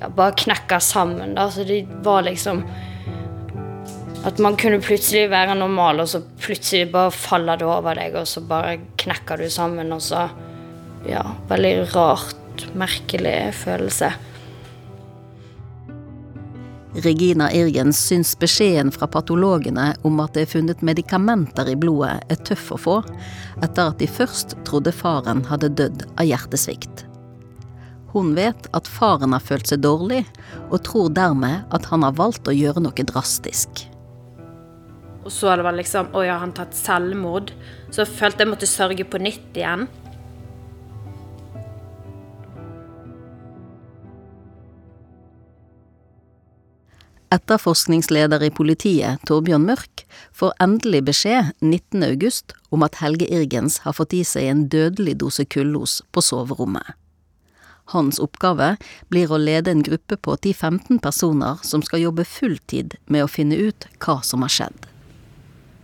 ja, 0.00 0.08
bare 0.08 0.32
knekker 0.32 0.80
sammen. 0.80 1.34
Da. 1.36 1.50
Så 1.50 1.68
det 1.68 1.82
var 2.06 2.24
liksom 2.24 2.64
At 4.26 4.40
man 4.42 4.56
kunne 4.58 4.82
plutselig 4.82 5.28
være 5.30 5.54
normal, 5.54 6.02
og 6.02 6.08
så 6.10 6.20
plutselig 6.42 6.88
bare 6.90 7.12
faller 7.14 7.60
det 7.60 7.68
over 7.70 7.94
deg, 7.94 8.16
og 8.18 8.26
så 8.26 8.42
bare 8.42 8.80
knekker 8.98 9.38
du 9.38 9.50
sammen, 9.50 9.92
og 9.94 10.02
så 10.02 10.28
Ja, 11.06 11.22
veldig 11.46 11.92
rart, 11.94 12.64
merkelig 12.74 13.54
følelse. 13.54 14.08
Regina 17.04 17.46
Irgens 17.52 18.00
syns 18.08 18.32
beskjeden 18.40 18.90
fra 18.90 19.06
patologene 19.06 19.92
om 20.08 20.18
at 20.24 20.34
det 20.34 20.46
er 20.46 20.52
funnet 20.56 20.82
medikamenter 20.82 21.70
i 21.70 21.76
blodet 21.78 22.24
er 22.32 22.42
tøff 22.48 22.72
å 22.74 22.80
få, 22.80 22.98
etter 23.62 23.92
at 23.92 24.00
de 24.02 24.10
først 24.10 24.56
trodde 24.66 24.90
faren 24.96 25.44
hadde 25.46 25.70
dødd 25.78 26.06
av 26.16 26.26
hjertesvikt. 26.26 27.04
Hun 28.16 28.34
vet 28.34 28.66
at 28.74 28.88
faren 28.88 29.36
har 29.36 29.44
følt 29.44 29.70
seg 29.70 29.84
dårlig, 29.86 30.24
og 30.72 30.80
tror 30.88 31.12
dermed 31.14 31.68
at 31.70 31.86
han 31.92 32.02
har 32.02 32.16
valgt 32.18 32.48
å 32.48 32.56
gjøre 32.56 32.82
noe 32.82 33.12
drastisk. 33.12 33.86
Og 35.26 35.32
så 35.34 35.56
det 35.58 35.66
var 35.66 35.74
liksom 35.74 36.12
Å 36.14 36.22
ja, 36.22 36.38
han 36.38 36.54
tatt 36.54 36.76
selvmord. 36.78 37.50
Så 37.90 38.04
jeg 38.04 38.14
følte 38.14 38.44
jeg 38.44 38.52
måtte 38.52 38.70
sørge 38.70 39.06
på 39.10 39.18
nytt 39.18 39.58
igjen. 39.58 39.88
Etterforskningsleder 47.34 48.44
i 48.46 48.52
politiet, 48.54 49.18
Torbjørn 49.26 49.66
Mørk, 49.66 50.04
får 50.30 50.54
endelig 50.62 51.02
beskjed 51.08 51.50
19. 51.58 52.06
august 52.06 52.54
om 52.70 52.86
at 52.86 53.00
Helge 53.02 53.26
Irgens 53.26 53.80
har 53.82 53.98
fått 53.98 54.14
i 54.14 54.22
seg 54.24 54.46
en 54.46 54.64
dødelig 54.70 55.18
dose 55.24 55.44
kullos 55.44 55.98
på 56.14 56.22
soverommet. 56.22 56.94
Hans 57.92 58.22
oppgave 58.22 58.76
blir 59.10 59.30
å 59.30 59.42
lede 59.42 59.74
en 59.74 59.82
gruppe 59.86 60.16
på 60.16 60.38
10-15 60.38 61.02
personer 61.02 61.62
som 61.66 61.82
skal 61.86 62.06
jobbe 62.06 62.24
fulltid 62.26 62.94
med 63.10 63.26
å 63.26 63.30
finne 63.30 63.58
ut 63.58 63.90
hva 63.98 64.20
som 64.26 64.46
har 64.46 64.54
skjedd. 64.54 64.86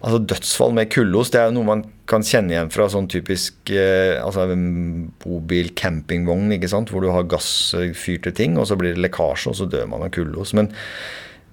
Altså 0.02 0.18
Dødsfall 0.32 0.72
med 0.74 0.90
kullos 0.90 1.30
det 1.30 1.38
er 1.38 1.50
jo 1.50 1.58
noe 1.60 1.68
man 1.68 1.82
kan 2.10 2.24
kjenne 2.26 2.50
igjen 2.56 2.72
fra 2.74 2.88
sånn 2.90 3.06
typisk 3.10 3.70
eh, 3.70 4.18
altså 4.18 4.48
en 4.50 5.10
bobil 5.22 5.70
campingvogn, 5.78 6.50
ikke 6.56 6.70
sant? 6.72 6.90
hvor 6.90 7.04
du 7.04 7.12
har 7.14 7.28
gassfyrte 7.30 8.34
ting, 8.34 8.58
og 8.58 8.66
så 8.68 8.78
blir 8.78 8.96
det 8.96 9.04
lekkasje, 9.04 9.52
og 9.52 9.60
så 9.60 9.68
dør 9.70 9.86
man 9.92 10.02
av 10.02 10.10
kullos. 10.14 10.56
Men, 10.58 10.72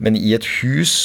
men 0.02 0.18
i 0.18 0.34
et 0.34 0.48
hus, 0.64 0.96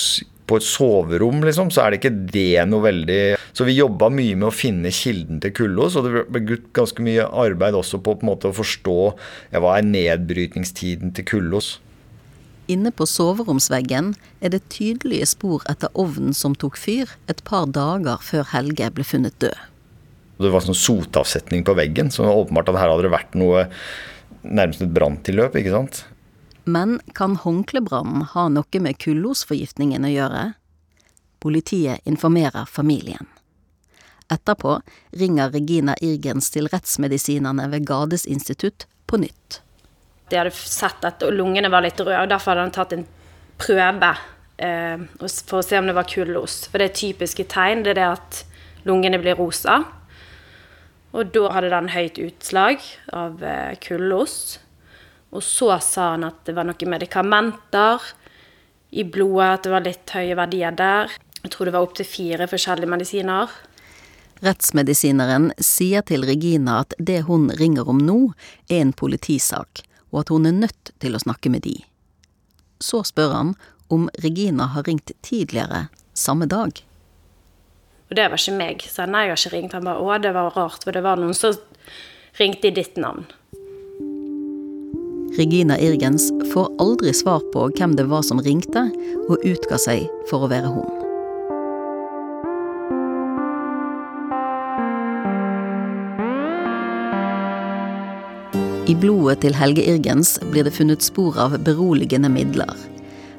på 0.48 0.58
et 0.60 0.66
soverom, 0.66 1.44
liksom, 1.44 1.70
så 1.72 1.84
er 1.84 1.92
det 1.92 2.00
ikke 2.02 2.16
det 2.34 2.64
noe 2.68 2.84
veldig 2.84 3.20
Så 3.56 3.64
vi 3.64 3.78
jobba 3.78 4.10
mye 4.12 4.34
med 4.36 4.50
å 4.50 4.52
finne 4.52 4.92
kilden 4.92 5.38
til 5.40 5.54
kullos, 5.56 5.96
og 5.96 6.08
det 6.08 6.24
ble 6.32 6.58
ganske 6.76 7.04
mye 7.04 7.28
arbeid 7.28 7.76
også 7.78 8.00
på, 8.00 8.16
på 8.18 8.26
en 8.26 8.32
måte 8.32 8.50
å 8.50 8.56
forstå 8.56 8.98
ja, 9.54 9.60
hva 9.60 9.78
er 9.78 9.88
nedbrytningstiden 9.88 11.14
til 11.16 11.28
kullos. 11.28 11.76
Inne 12.70 12.88
på 12.96 13.04
soveromsveggen 13.04 14.14
er 14.40 14.54
det 14.54 14.62
tydelige 14.72 15.26
spor 15.28 15.64
etter 15.68 15.92
ovnen 16.00 16.32
som 16.36 16.54
tok 16.56 16.78
fyr 16.80 17.10
et 17.28 17.42
par 17.44 17.68
dager 17.68 18.22
før 18.24 18.48
Helge 18.54 18.88
ble 18.96 19.04
funnet 19.04 19.36
død. 19.42 19.58
Det 20.40 20.50
var 20.50 20.64
sånn 20.64 20.78
sotavsetning 20.78 21.62
på 21.66 21.76
veggen, 21.78 22.10
så 22.10 22.26
åpenbart 22.26 22.72
at 22.72 22.80
her 22.80 22.90
hadde 22.90 23.06
det 23.06 23.12
vært 23.12 23.36
noe 23.38 23.66
nærmest 24.42 24.82
et 24.82 24.94
branntilløp, 24.96 25.56
ikke 25.60 25.74
sant. 25.74 26.02
Men 26.64 26.96
kan 27.14 27.36
håndklebrannen 27.36 28.24
ha 28.32 28.48
noe 28.48 28.80
med 28.80 28.98
kullosforgiftningen 29.04 30.08
å 30.08 30.12
gjøre? 30.12 30.44
Politiet 31.44 32.00
informerer 32.08 32.64
familien. 32.64 33.28
Etterpå 34.32 34.78
ringer 35.12 35.52
Regina 35.52 35.94
Irgens 36.00 36.48
til 36.54 36.70
rettsmedisinerne 36.72 37.68
ved 37.70 37.84
Gades 37.86 38.24
institutt 38.24 38.88
på 39.06 39.20
nytt. 39.20 39.60
De 40.30 40.38
hadde 40.40 40.54
sett 40.56 41.04
at 41.04 41.22
lungene 41.34 41.70
var 41.72 41.84
litt 41.84 42.00
røde, 42.00 42.22
og 42.22 42.30
derfor 42.32 42.54
hadde 42.54 42.66
han 42.66 42.74
tatt 42.74 42.94
en 42.96 43.04
prøve 43.60 44.14
eh, 44.58 45.04
for 45.20 45.60
å 45.60 45.66
se 45.66 45.78
om 45.78 45.90
det 45.90 45.96
var 45.96 46.08
kullos. 46.10 46.64
For 46.70 46.82
det 46.82 46.94
typiske 46.98 47.46
tegn, 47.52 47.84
det 47.84 47.94
er 47.94 48.00
det 48.00 48.08
at 48.16 48.40
lungene 48.88 49.20
blir 49.20 49.38
rosa. 49.38 49.82
Og 51.14 51.30
da 51.34 51.50
hadde 51.54 51.70
den 51.70 51.92
høyt 51.94 52.18
utslag 52.18 52.82
av 53.14 53.42
eh, 53.44 53.76
kullos. 53.84 54.58
Og 55.34 55.42
så 55.42 55.74
sa 55.82 56.14
han 56.14 56.26
at 56.26 56.42
det 56.46 56.54
var 56.56 56.66
noen 56.66 56.90
medikamenter 56.90 58.02
i 58.94 59.04
blodet, 59.04 59.50
at 59.50 59.66
det 59.66 59.72
var 59.74 59.86
litt 59.86 60.14
høye 60.14 60.36
verdier 60.38 60.74
der. 60.78 61.14
Jeg 61.42 61.52
tror 61.52 61.68
det 61.68 61.74
var 61.74 61.86
opptil 61.86 62.08
fire 62.08 62.48
forskjellige 62.50 62.90
medisiner. 62.90 63.54
Rettsmedisineren 64.44 65.50
sier 65.62 66.04
til 66.06 66.24
Regina 66.26 66.80
at 66.82 66.94
det 66.98 67.24
hun 67.28 67.48
ringer 67.58 67.88
om 67.90 68.00
nå, 68.02 68.18
er 68.68 68.82
en 68.82 68.94
politisak, 68.96 69.84
og 70.14 70.22
at 70.22 70.30
hun 70.30 70.46
er 70.46 70.54
nødt 70.54 70.94
til 71.02 71.18
å 71.18 71.22
snakke 71.22 71.50
med 71.50 71.66
de. 71.66 71.74
Så 72.78 73.02
spør 73.04 73.34
han 73.34 73.54
om 73.92 74.06
Regina 74.22 74.70
har 74.72 74.86
ringt 74.86 75.10
tidligere 75.26 75.88
samme 76.14 76.46
dag. 76.46 76.78
Og 78.08 78.16
det 78.16 78.28
var 78.30 78.38
ikke 78.38 78.56
meg. 78.56 78.84
Så 78.86 79.08
nei, 79.10 79.26
jeg 79.26 79.34
har 79.34 79.40
ikke 79.42 79.54
ringt. 79.56 79.74
Han 79.74 79.88
bare 79.88 80.02
å, 80.02 80.18
det 80.22 80.34
var 80.36 80.54
rart, 80.54 80.84
for 80.86 80.94
det 80.94 81.02
var 81.02 81.18
noen 81.18 81.34
som 81.34 81.58
ringte 82.38 82.70
i 82.70 82.76
ditt 82.78 83.00
navn. 83.00 83.26
Regina 85.34 85.74
Irgens 85.82 86.28
får 86.52 86.70
aldri 86.78 87.10
svar 87.16 87.42
på 87.50 87.66
hvem 87.74 87.96
det 87.98 88.06
var 88.06 88.22
som 88.22 88.38
ringte, 88.38 88.86
og 89.26 89.42
utga 89.42 89.80
seg 89.82 90.06
for 90.30 90.46
å 90.46 90.52
være 90.52 90.70
hun. 90.70 91.03
I 98.84 98.92
blodet 99.00 99.38
til 99.40 99.54
Helge 99.56 99.80
Irgens 99.88 100.34
blir 100.52 100.66
det 100.66 100.74
funnet 100.76 101.00
spor 101.00 101.38
av 101.40 101.54
beroligende 101.64 102.28
midler. 102.28 102.74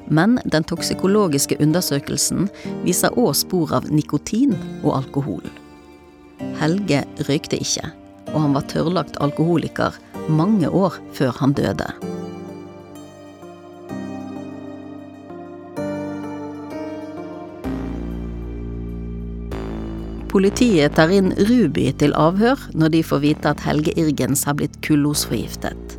Men 0.10 0.40
den 0.50 0.66
toksikologiske 0.66 1.60
undersøkelsen 1.62 2.48
viser 2.82 3.14
òg 3.14 3.36
spor 3.38 3.76
av 3.78 3.86
nikotin 3.94 4.56
og 4.82 4.96
alkohol. 5.04 5.46
Helge 6.58 7.04
røykte 7.30 7.62
ikke, 7.62 7.92
og 8.34 8.40
han 8.42 8.58
var 8.58 8.66
tørrlagt 8.74 9.22
alkoholiker 9.22 10.02
mange 10.34 10.66
år 10.66 10.98
før 11.14 11.38
han 11.38 11.54
døde. 11.54 11.92
Politiet 20.36 20.98
tar 20.98 21.14
inn 21.16 21.30
Ruby 21.48 21.86
til 21.96 22.12
avhør 22.20 22.60
når 22.76 22.90
de 22.92 23.00
får 23.08 23.22
vite 23.24 23.52
at 23.56 23.62
Helge 23.64 23.94
Irgens 23.96 24.42
har 24.44 24.58
blitt 24.60 24.74
kullosforgiftet. 24.84 25.96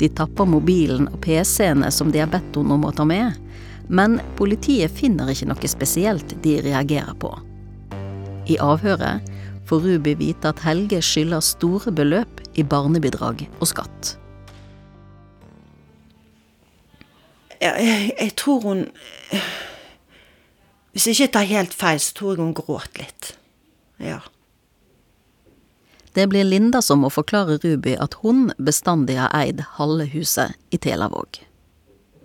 De 0.00 0.08
tapper 0.18 0.48
mobilen 0.50 1.06
og 1.06 1.20
PC-ene 1.22 1.92
som 1.94 2.10
de 2.10 2.18
har 2.18 2.32
bedt 2.32 2.58
henne 2.58 2.74
om 2.74 2.88
å 2.88 2.90
ta 2.90 3.06
med, 3.06 3.38
men 3.86 4.18
politiet 4.34 4.90
finner 4.90 5.30
ikke 5.30 5.52
noe 5.52 5.70
spesielt 5.70 6.34
de 6.42 6.56
reagerer 6.66 7.14
på. 7.22 7.30
I 8.50 8.58
avhøret 8.58 9.30
får 9.70 9.86
Ruby 9.86 10.18
vite 10.18 10.50
at 10.50 10.66
Helge 10.66 10.98
skylder 10.98 11.46
store 11.52 11.94
beløp 11.94 12.42
i 12.58 12.66
barnebidrag 12.66 13.46
og 13.52 13.66
skatt. 13.70 14.16
Jeg, 17.60 17.70
jeg, 17.70 18.14
jeg 18.18 18.34
tror 18.40 18.64
hun 18.64 18.88
Hvis 20.90 21.06
jeg 21.06 21.20
ikke 21.20 21.34
tar 21.38 21.52
helt 21.52 21.74
feil, 21.76 22.00
så 22.02 22.16
tror 22.18 22.34
jeg 22.34 22.42
hun 22.42 22.56
gråt 22.56 22.98
litt. 22.98 23.36
Ja. 24.00 24.20
Det 26.12 26.26
blir 26.26 26.44
Linda 26.44 26.82
som 26.82 27.04
må 27.04 27.10
forklare 27.12 27.60
Ruby 27.62 27.94
at 28.00 28.16
hun 28.24 28.48
bestandig 28.58 29.18
har 29.20 29.30
eid 29.36 29.62
halve 29.76 30.08
huset 30.10 30.56
i 30.74 30.80
Telavåg. 30.82 31.42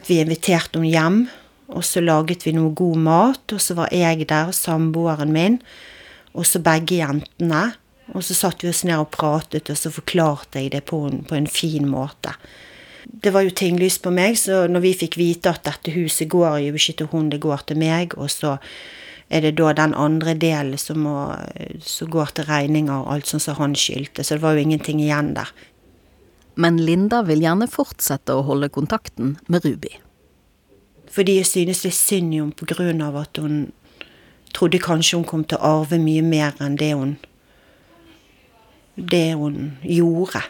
Vi 0.07 0.19
inviterte 0.21 0.79
henne 0.79 0.89
hjem, 0.89 1.19
og 1.73 1.85
så 1.85 2.01
laget 2.01 2.45
vi 2.45 2.53
noe 2.55 2.73
god 2.77 2.97
mat, 3.05 3.53
og 3.53 3.61
så 3.61 3.77
var 3.77 3.93
jeg 3.93 4.27
der, 4.29 4.51
samboeren 4.53 5.33
min, 5.33 5.59
og 6.33 6.45
så 6.49 6.61
begge 6.61 7.01
jentene. 7.01 7.73
Og 8.13 8.21
så 8.21 8.35
satt 8.37 8.61
vi 8.61 8.69
oss 8.69 8.83
ned 8.85 9.01
og 9.01 9.09
pratet, 9.15 9.69
og 9.73 9.77
så 9.79 9.89
forklarte 9.89 10.61
jeg 10.61 10.75
det 10.75 10.83
på 10.85 10.99
en, 11.07 11.23
på 11.25 11.37
en 11.37 11.47
fin 11.49 11.87
måte. 11.89 12.35
Det 13.05 13.31
var 13.33 13.45
jo 13.45 13.53
tinglyst 13.53 14.03
på 14.05 14.13
meg, 14.13 14.37
så 14.37 14.65
når 14.69 14.83
vi 14.83 14.91
fikk 14.97 15.17
vite 15.17 15.49
at 15.49 15.65
dette 15.65 15.93
huset 15.93 16.29
går 16.29 16.59
jo 16.67 16.77
ikke 16.77 16.97
til 17.01 17.09
hun, 17.13 17.31
det 17.33 17.41
går 17.41 17.65
til 17.65 17.81
meg, 17.81 18.13
og 18.17 18.29
så 18.33 18.59
er 19.29 19.41
det 19.41 19.55
da 19.57 19.71
den 19.73 19.95
andre 19.97 20.35
delen 20.37 20.77
som, 20.77 21.01
må, 21.01 21.15
som 21.81 22.09
går 22.13 22.33
til 22.35 22.47
regninger 22.49 22.93
og 22.93 23.13
alt 23.15 23.29
sånn 23.29 23.43
som 23.43 23.57
han 23.59 23.77
skyldte. 23.77 24.23
Så 24.23 24.37
det 24.37 24.45
var 24.45 24.55
jo 24.55 24.65
ingenting 24.65 25.01
igjen 25.01 25.33
der. 25.37 25.49
Men 26.55 26.77
Linda 26.77 27.23
vil 27.27 27.43
gjerne 27.43 27.67
fortsette 27.67 28.35
å 28.35 28.45
holde 28.47 28.69
kontakten 28.71 29.35
med 29.51 29.65
Ruby. 29.65 29.91
Fordi 31.11 31.39
jeg 31.39 31.49
synes 31.49 31.81
det 31.83 31.91
er 31.91 31.97
synd 31.97 32.35
i 32.35 32.39
henne 32.41 32.55
på 32.55 32.67
grunn 32.69 33.01
av 33.03 33.17
at 33.19 33.39
hun 33.41 33.71
trodde 34.55 34.79
kanskje 34.83 35.19
hun 35.19 35.27
kom 35.27 35.43
til 35.43 35.59
å 35.59 35.81
arve 35.81 35.99
mye 35.99 36.23
mer 36.23 36.55
enn 36.63 36.77
det 36.79 36.93
hun 36.93 37.17
det 38.95 39.33
hun 39.35 39.75
gjorde. 39.83 40.41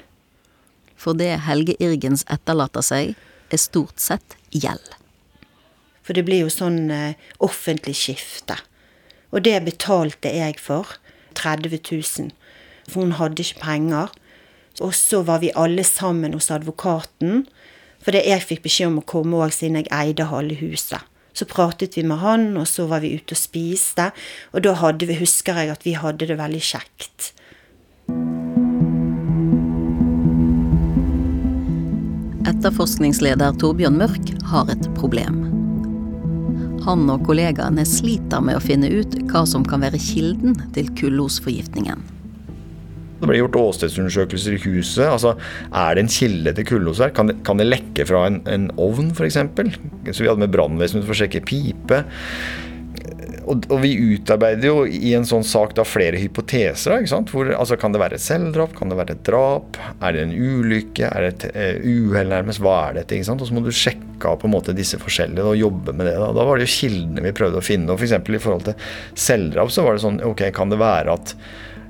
For 0.96 1.18
det 1.18 1.32
Helge 1.46 1.74
Irgens 1.82 2.24
etterlater 2.32 2.86
seg, 2.86 3.16
er 3.50 3.62
stort 3.62 4.02
sett 4.02 4.38
gjeld. 4.54 4.86
For 6.06 6.14
det 6.14 6.26
blir 6.28 6.46
jo 6.46 6.54
sånn 6.54 6.92
eh, 6.94 7.18
offentlig 7.44 7.96
skifte. 7.98 8.60
Og 9.34 9.44
det 9.48 9.58
betalte 9.66 10.32
jeg 10.32 10.60
for. 10.62 10.98
30 11.36 11.82
000. 11.92 12.30
For 12.88 13.02
hun 13.02 13.18
hadde 13.20 13.44
ikke 13.44 13.64
penger. 13.64 14.14
Og 14.84 14.94
så 14.96 15.22
var 15.26 15.42
vi 15.44 15.54
alle 15.56 15.84
sammen 15.88 16.36
hos 16.38 16.52
advokaten. 16.54 17.44
For 18.04 18.16
det 18.16 18.26
jeg 18.28 18.46
fikk 18.46 18.64
beskjed 18.68 18.92
om 18.92 19.02
å 19.02 19.08
komme 19.10 19.42
òg, 19.42 19.54
siden 19.56 19.82
jeg 19.82 19.92
eide 19.94 20.30
halve 20.30 20.60
huset. 20.62 21.02
Så 21.36 21.48
pratet 21.50 21.98
vi 21.98 22.06
med 22.08 22.22
han, 22.22 22.54
og 22.56 22.68
så 22.70 22.86
var 22.88 23.02
vi 23.04 23.16
ute 23.18 23.36
og 23.36 23.42
spiste. 23.42 24.12
Og 24.54 24.64
da 24.64 24.76
hadde 24.80 25.10
vi, 25.10 25.18
husker 25.20 25.58
jeg 25.60 25.74
at 25.74 25.84
vi 25.88 25.98
hadde 26.00 26.30
det 26.30 26.38
veldig 26.40 26.64
kjekt. 26.64 27.34
Etterforskningsleder 32.46 33.58
Torbjørn 33.60 34.00
Mørk 34.00 34.32
har 34.54 34.72
et 34.72 34.88
problem. 34.96 35.55
Han 36.86 37.08
og 37.10 37.24
kollegaene 37.26 37.86
sliter 37.88 38.44
med 38.46 38.60
å 38.60 38.64
finne 38.64 38.92
ut 38.94 39.18
hva 39.32 39.46
som 39.50 39.66
kan 39.66 39.82
være 39.82 40.02
kilden 40.02 40.54
til 40.76 40.92
kullosforgiftningen. 41.00 42.04
Det 43.16 43.30
ble 43.30 43.40
gjort 43.40 43.56
åstedsundersøkelser 43.58 44.58
i 44.58 44.62
huset. 44.68 45.06
altså 45.08 45.34
Er 45.72 45.96
det 45.96 46.04
en 46.04 46.12
kilde 46.12 46.52
til 46.58 46.68
kullos 46.68 47.00
her? 47.02 47.14
Kan 47.16 47.32
det, 47.32 47.40
kan 47.48 47.58
det 47.58 47.70
lekke 47.70 48.06
fra 48.06 48.26
en, 48.28 48.42
en 48.52 48.68
ovn 48.82 49.14
f.eks.? 49.16 49.40
Så 50.12 50.22
vi 50.22 50.30
hadde 50.30 50.44
med 50.44 50.54
brannvesenet 50.54 51.08
for 51.08 51.16
å 51.16 51.20
sjekke 51.24 51.42
pipe. 51.48 52.04
Og, 53.46 53.66
og, 53.70 53.80
vi 53.84 53.94
utarbeider 54.16 54.70
jo 54.70 54.86
i 54.86 55.14
en 55.18 55.28
sånn 55.28 55.46
sak 55.46 55.76
da 55.78 55.86
flere 55.88 56.20
hypoteser. 56.22 57.06
sant? 57.10 57.32
Hvor, 57.34 57.52
altså 57.54 57.78
Kan 57.80 57.94
det 57.94 58.02
være 58.02 58.22
selvdrap? 58.22 58.74
Kan 58.78 58.92
det 58.92 58.98
være 59.00 59.18
et 59.18 59.26
drap? 59.28 59.78
Er 60.02 60.16
det 60.16 60.26
en 60.26 60.34
ulykke? 60.34 61.12
Er 61.12 61.28
det 61.28 61.34
et 61.34 61.46
uh, 61.54 61.86
uhell 61.86 62.34
nærmest? 62.34 62.64
Hva 62.64 62.78
er 62.88 63.00
dette? 63.00 63.18
ikke 63.18 63.30
sant? 63.30 63.44
Og 63.44 63.52
så 63.52 63.58
må 63.58 63.64
du 63.66 63.72
sjekke 63.76 64.32
av 64.32 64.42
på 64.42 64.50
en 64.50 64.56
måte 64.56 64.76
disse 64.78 65.00
forskjellige 65.02 65.54
og 65.54 65.60
jobbe 65.60 65.94
med 65.94 66.10
det. 66.10 66.18
Da, 66.22 66.32
da 66.36 66.48
var 66.48 66.58
det 66.58 66.68
jo 66.68 66.76
kildene 66.80 67.28
vi 67.28 67.36
prøvde 67.38 67.62
å 67.62 67.66
finne. 67.66 67.94
og 67.94 68.02
for 68.02 68.36
I 68.36 68.42
forhold 68.42 68.68
til 68.70 68.92
selvdrap 69.28 69.74
så 69.74 69.86
var 69.86 69.96
det 69.96 70.06
sånn 70.08 70.22
ok, 70.26 70.50
Kan 70.56 70.74
det 70.74 70.82
være 70.82 71.16
at 71.20 71.38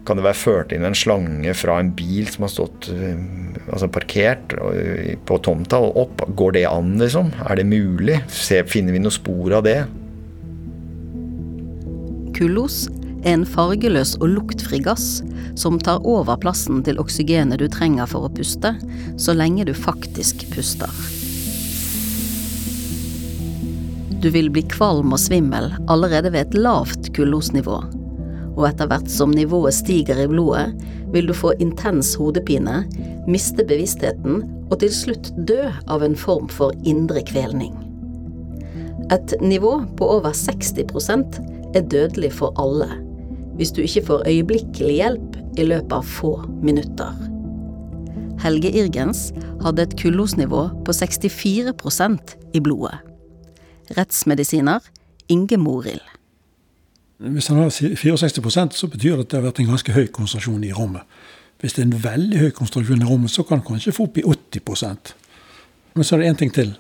kan 0.06 0.20
det 0.20 0.26
være 0.28 0.38
ført 0.38 0.74
inn 0.76 0.84
en 0.86 0.94
slange 0.94 1.50
fra 1.58 1.80
en 1.82 1.88
bil 1.98 2.28
som 2.30 2.44
har 2.46 2.52
stått 2.54 2.92
uh, 2.94 3.16
altså 3.72 3.90
parkert 3.90 4.54
på 5.26 5.40
tomta 5.42 5.80
og 5.82 6.02
opp? 6.04 6.26
Går 6.38 6.60
det 6.60 6.68
an, 6.70 6.94
liksom? 7.02 7.32
Er 7.48 7.58
det 7.58 7.70
mulig? 7.72 8.20
Se, 8.30 8.62
finner 8.70 8.94
vi 8.94 9.02
noen 9.02 9.16
spor 9.16 9.58
av 9.58 9.66
det? 9.66 9.80
Kullos 12.36 12.86
er 13.24 13.38
en 13.38 13.46
fargeløs 13.48 14.18
og 14.20 14.34
luktfri 14.34 14.82
gass 14.84 15.22
som 15.56 15.78
tar 15.80 16.04
over 16.04 16.36
plassen 16.44 16.82
til 16.84 17.00
oksygenet 17.00 17.62
du 17.62 17.70
trenger 17.72 18.10
for 18.12 18.28
å 18.28 18.32
puste, 18.36 18.74
så 19.16 19.36
lenge 19.38 19.64
du 19.70 19.72
faktisk 19.78 20.44
puster. 20.52 20.92
Du 24.20 24.28
vil 24.34 24.50
bli 24.50 24.66
kvalm 24.68 25.14
og 25.14 25.22
svimmel 25.22 25.70
allerede 25.88 26.34
ved 26.34 26.48
et 26.50 26.60
lavt 26.60 27.12
kullosnivå. 27.16 27.78
Og 28.56 28.64
etter 28.68 28.90
hvert 28.90 29.10
som 29.12 29.32
nivået 29.36 29.76
stiger 29.78 30.20
i 30.24 30.28
blodet, 30.32 30.72
vil 31.14 31.30
du 31.30 31.36
få 31.38 31.54
intens 31.64 32.16
hodepine, 32.20 32.84
miste 33.30 33.64
bevisstheten 33.68 34.44
og 34.72 34.80
til 34.82 34.92
slutt 34.92 35.32
dø 35.48 35.70
av 35.88 36.04
en 36.04 36.18
form 36.20 36.50
for 36.52 36.76
indre 36.84 37.24
kvelning. 37.28 37.76
Et 39.14 39.36
nivå 39.42 39.78
på 39.96 40.08
over 40.18 40.34
60 40.34 40.90
er 41.76 41.86
dødelig 41.92 42.34
for 42.40 42.56
alle 42.62 42.90
hvis 43.56 43.72
du 43.72 43.82
ikke 43.82 44.06
får 44.06 44.28
øyeblikkelig 44.28 44.96
hjelp 44.96 45.38
i 45.58 45.64
løpet 45.64 45.94
av 45.96 46.04
få 46.04 46.34
minutter. 46.64 47.16
Helge 48.44 48.72
Irgens 48.72 49.30
hadde 49.64 49.86
et 49.86 49.96
kullosnivå 50.02 50.68
på 50.86 50.92
64% 50.92 52.36
i 52.54 52.60
blodet. 52.60 53.00
Rettsmedisiner 53.98 54.80
Inge 55.30 55.58
Morild. 55.58 56.04
Hvis 57.18 57.48
han 57.48 57.58
har 57.58 57.70
64% 57.70 58.76
så 58.76 58.88
betyr 58.88 59.16
det 59.16 59.26
at 59.26 59.32
det 59.32 59.40
har 59.40 59.48
vært 59.48 59.60
en 59.64 59.72
ganske 59.72 59.96
høy 59.96 60.08
konsentrasjon 60.12 60.64
i 60.68 60.74
rommet. 60.76 61.08
Hvis 61.64 61.74
det 61.74 61.86
er 61.86 61.88
en 61.88 62.04
veldig 62.04 62.40
høy 62.40 62.50
konsentrasjon 62.52 63.02
i 63.02 63.08
rommet, 63.08 63.32
så 63.32 63.44
kan 63.44 63.62
han 63.62 63.68
kanskje 63.68 63.96
få 63.96 64.10
opp 64.10 64.18
i 64.20 64.26
80% 64.28 65.16
Men 65.96 66.04
så 66.04 66.16
er 66.16 66.20
det 66.20 66.30
én 66.34 66.38
ting 66.38 66.54
til 66.54 66.76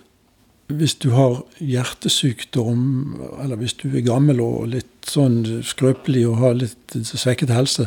hvis 0.67 0.95
du 0.97 1.11
har 1.13 1.43
hjertesykdom, 1.61 2.79
eller 3.43 3.59
hvis 3.61 3.75
du 3.77 3.89
er 3.91 4.05
gammel 4.05 4.41
og 4.41 4.71
litt 4.73 5.09
sånn 5.09 5.43
skrøpelig 5.65 6.23
og 6.29 6.39
har 6.41 6.57
litt 6.57 6.95
svekket 7.05 7.53
helse, 7.53 7.85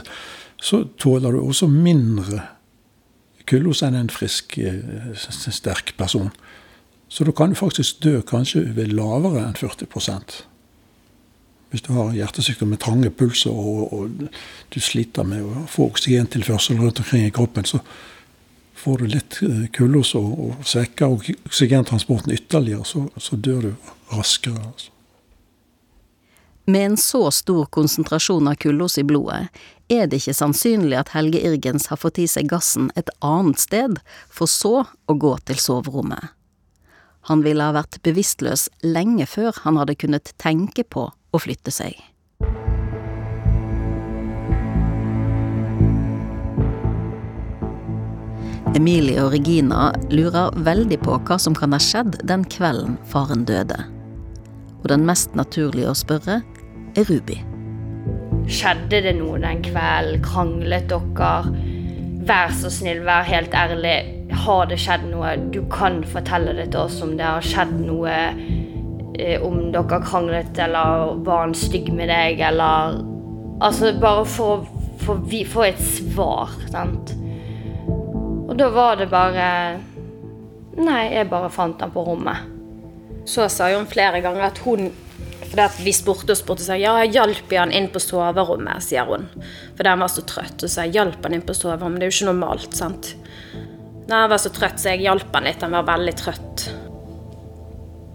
så 0.63 0.85
tåler 0.99 1.35
du 1.35 1.41
også 1.43 1.67
mindre 1.71 2.45
kullos 3.49 3.83
enn 3.83 3.97
en 3.99 4.13
frisk, 4.13 4.59
eh, 4.59 5.15
sterk 5.17 5.97
person. 5.97 6.31
Så 7.09 7.25
da 7.25 7.33
kan 7.33 7.51
du 7.51 7.55
faktisk 7.59 8.03
dø 8.05 8.21
kanskje 8.23 8.77
ved 8.77 8.93
lavere 8.93 9.47
enn 9.47 9.57
40% 9.57 10.45
Hvis 11.71 11.83
du 11.85 11.93
har 11.93 12.15
hjertesykdom 12.17 12.71
med 12.73 12.81
trange 12.81 13.11
pulser 13.11 13.53
og, 13.53 13.93
og 13.93 14.29
du 14.73 14.79
sliter 14.81 15.27
med 15.29 15.43
å 15.45 15.67
få 15.69 15.91
oksygentilførsel 15.91 16.79
rundt 16.81 17.03
omkring 17.03 17.27
i 17.27 17.35
kroppen, 17.35 17.65
så 17.69 17.83
Får 18.79 19.03
du 19.03 19.09
litt 19.11 19.41
eh, 19.43 19.65
kullose 19.75 20.21
og, 20.21 20.39
og 20.39 20.69
svekker 20.69 21.17
oksygentransporten 21.49 22.35
ytterligere, 22.37 22.87
så, 22.87 23.09
så 23.19 23.37
dør 23.37 23.69
du 23.69 23.91
raskere. 24.13 24.63
Altså. 24.71 24.93
Med 26.69 26.87
en 26.87 26.97
så 27.01 27.31
stor 27.33 27.67
konsentrasjon 27.73 28.49
av 28.51 28.59
kullos 28.61 28.99
i 29.01 29.05
blodet 29.09 29.47
er 29.89 30.05
det 30.07 30.21
ikke 30.21 30.37
sannsynlig 30.37 30.99
at 31.01 31.15
Helge 31.15 31.41
Irgens 31.41 31.89
har 31.89 31.97
fått 31.97 32.21
i 32.21 32.27
seg 32.29 32.51
gassen 32.53 32.91
et 32.93 33.09
annet 33.25 33.57
sted, 33.63 33.97
for 34.29 34.51
så 34.53 34.83
å 34.85 35.17
gå 35.17 35.33
til 35.49 35.57
soverommet. 35.65 36.35
Han 37.33 37.41
ville 37.45 37.65
ha 37.65 37.73
vært 37.73 37.99
bevisstløs 38.05 38.69
lenge 38.85 39.25
før 39.27 39.57
han 39.65 39.81
hadde 39.81 39.97
kunnet 39.97 40.35
tenke 40.37 40.85
på 40.85 41.09
å 41.09 41.41
flytte 41.41 41.73
seg. 41.73 41.97
Emilie 48.77 49.23
og 49.23 49.33
Regina 49.33 49.89
lurer 50.13 50.53
veldig 50.67 50.99
på 51.01 51.15
hva 51.25 51.39
som 51.41 51.55
kan 51.57 51.73
ha 51.73 51.79
skjedd 51.81 52.19
den 52.29 52.45
kvelden 52.53 52.99
faren 53.09 53.47
døde. 53.49 53.79
Og 54.83 54.91
den 54.93 55.07
mest 55.09 55.33
naturlige 55.39 55.89
å 55.89 55.97
spørre 55.97 56.43
er 56.93 57.09
Ruby. 57.09 57.39
Skjedde 58.49 59.01
det 59.07 59.15
noe 59.17 59.41
den 59.41 59.63
kvelden? 59.65 60.21
Kranglet 60.25 60.93
dere? 60.93 61.33
Vær 62.29 62.53
så 62.61 62.71
snill, 62.73 63.01
vær 63.07 63.25
helt 63.29 63.57
ærlig. 63.57 64.15
har 64.45 64.67
det 64.69 64.77
skjedd 64.77 65.07
noe, 65.09 65.37
du 65.53 65.63
kan 65.73 66.03
fortelle 66.05 66.53
det 66.53 66.67
til 66.73 66.81
oss 66.83 66.99
om 67.03 67.15
det 67.17 67.25
har 67.25 67.41
skjedd 67.41 67.73
noe 67.81 68.13
eh, 69.17 69.41
Om 69.41 69.73
dere 69.73 70.01
kranglet 70.05 70.59
eller 70.61 71.17
var 71.25 71.47
han 71.47 71.55
stygg 71.57 71.89
med 71.97 72.13
deg, 72.13 72.41
eller 72.41 73.01
Altså 73.65 73.95
bare 73.99 74.27
for 74.29 74.69
å 75.09 75.17
få 75.25 75.65
et 75.65 75.81
svar, 75.81 76.53
sant. 76.69 77.17
Og 78.59 78.65
da 78.65 78.73
var 78.75 78.97
det 78.99 79.05
bare 79.07 79.49
Nei, 80.83 81.13
jeg 81.13 81.29
bare 81.31 81.47
fant 81.47 81.79
den 81.79 81.93
på 81.95 82.03
rommet. 82.03 82.49
Så 83.23 83.45
sa 83.55 83.69
hun 83.71 83.87
flere 83.87 84.19
ganger 84.19 84.49
at 84.49 84.59
hun 84.65 84.89
at 85.63 85.77
Vi 85.79 85.93
spurte 85.95 86.35
og 86.35 86.41
spurte, 86.41 86.65
sa 86.67 86.75
ja, 86.75 86.97
hjalp 87.07 87.55
jeg 87.55 87.61
han 87.61 87.71
inn 87.71 87.87
på 87.95 88.03
soverommet, 88.03 88.83
sier 88.83 89.07
hun. 89.07 89.29
Fordi 89.79 89.93
han 89.93 90.03
var 90.03 90.11
så 90.11 90.25
trøtt. 90.27 90.65
Og 90.67 90.73
sa 90.73 90.89
hjalp 90.91 91.23
han 91.23 91.37
inn 91.39 91.47
på 91.47 91.55
soverommet. 91.55 92.03
Det 92.03 92.09
er 92.09 92.11
jo 92.11 92.17
ikke 92.17 92.29
normalt, 92.33 92.75
sant. 92.75 93.13
Nei, 94.09 94.25
han 94.25 94.35
var 94.35 94.43
så 94.43 94.51
trøtt, 94.51 94.83
så 94.83 94.91
jeg 94.91 95.07
hjalp 95.07 95.39
han 95.39 95.47
litt. 95.47 95.63
Han 95.63 95.79
var 95.79 95.87
veldig 95.93 96.17
trøtt. 96.19 96.67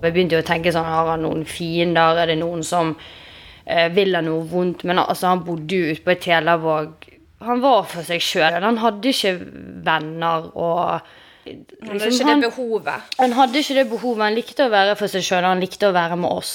Jeg 0.04 0.12
begynte 0.12 0.36
jo 0.36 0.44
å 0.44 0.50
tenke 0.52 0.76
sånn, 0.76 0.92
har 0.92 1.14
han 1.14 1.24
noen 1.24 1.48
fiender? 1.48 2.20
Er 2.20 2.34
det 2.34 2.38
noen 2.44 2.68
som 2.68 2.92
eh, 3.00 3.88
vil 3.96 4.12
han 4.20 4.28
noe 4.28 4.44
vondt? 4.52 4.84
Men 4.92 5.00
altså, 5.08 5.32
han 5.32 5.48
bodde 5.48 5.80
jo 5.80 5.96
ute 5.96 6.04
på 6.04 6.18
et 6.18 6.26
Telavåg. 6.28 7.14
Han 7.44 7.62
var 7.64 7.84
for 7.92 8.08
seg 8.08 8.24
sjøl. 8.24 8.62
Han 8.64 8.80
hadde 8.82 9.12
ikke 9.12 9.36
venner 9.84 10.50
og 10.54 11.04
han 11.44 12.00
hadde 12.00 12.14
ikke 12.14 12.28
det 12.30 12.46
behovet. 12.46 13.16
Han 13.20 13.34
hadde 13.36 13.60
ikke 13.60 13.76
det 13.76 13.84
behovet. 13.92 14.24
Han 14.24 14.38
likte 14.38 14.68
å 14.68 14.72
være 14.72 14.96
for 15.00 15.12
seg 15.12 15.26
sjøl, 15.28 15.44
han 15.44 15.60
likte 15.64 15.90
å 15.90 15.96
være 15.96 16.16
med 16.20 16.32
oss. 16.32 16.54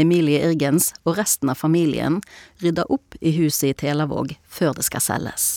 Emilie 0.00 0.40
Irgens 0.46 0.92
og 1.04 1.18
resten 1.18 1.50
av 1.52 1.58
familien 1.60 2.20
rydder 2.62 2.88
opp 2.92 3.18
i 3.20 3.34
huset 3.36 3.72
i 3.72 3.76
Telavåg 3.82 4.36
før 4.48 4.78
det 4.78 4.86
skal 4.88 5.04
selges. 5.04 5.48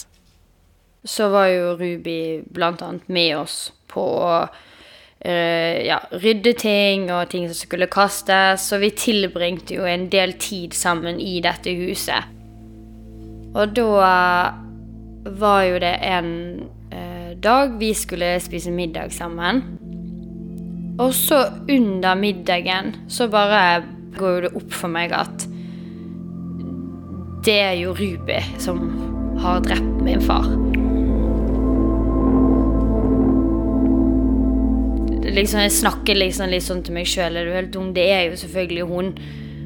Så 1.05 1.29
var 1.31 1.47
jo 1.53 1.75
Ruby 1.77 2.41
blant 2.51 2.81
annet 2.83 3.07
med 3.07 3.35
oss 3.37 3.69
på 3.91 4.03
å 4.25 4.31
uh, 4.49 5.77
ja, 5.85 5.99
rydde 6.11 6.55
ting 6.59 7.07
og 7.13 7.29
ting 7.31 7.45
som 7.47 7.59
skulle 7.61 7.87
kastes, 7.91 8.65
så 8.65 8.81
vi 8.81 8.91
tilbringte 8.97 9.77
jo 9.77 9.85
en 9.87 10.09
del 10.11 10.35
tid 10.41 10.75
sammen 10.75 11.21
i 11.21 11.37
dette 11.45 11.71
huset. 11.77 12.34
Og 13.55 13.71
da 13.75 13.85
var 15.39 15.63
jo 15.63 15.79
det 15.79 15.93
en 16.03 16.29
eh, 16.91 17.31
dag 17.39 17.77
vi 17.79 17.93
skulle 17.95 18.35
spise 18.43 18.71
middag 18.71 19.13
sammen. 19.15 19.63
Og 20.99 21.13
så 21.15 21.45
under 21.71 22.15
middagen 22.15 22.95
så 23.07 23.27
bare 23.31 23.83
går 24.15 24.45
det 24.45 24.53
opp 24.55 24.75
for 24.75 24.91
meg 24.91 25.15
at 25.15 25.47
det 27.45 27.57
er 27.61 27.75
jo 27.77 27.93
Ruby 27.95 28.39
som 28.59 28.79
har 29.43 29.63
drept 29.63 30.03
min 30.03 30.23
far. 30.23 30.47
Liksom, 35.25 35.59
jeg 35.65 35.73
snakker 35.75 36.15
liksom 36.15 36.51
litt 36.51 36.63
sånn 36.63 36.83
til 36.85 36.95
meg 36.95 37.09
sjøl. 37.11 37.35
Er 37.35 37.47
du 37.47 37.55
helt 37.55 37.73
dum? 37.73 37.91
Det 37.95 38.05
er 38.13 38.29
jo 38.29 38.37
selvfølgelig 38.39 38.87
hun. 38.87 39.11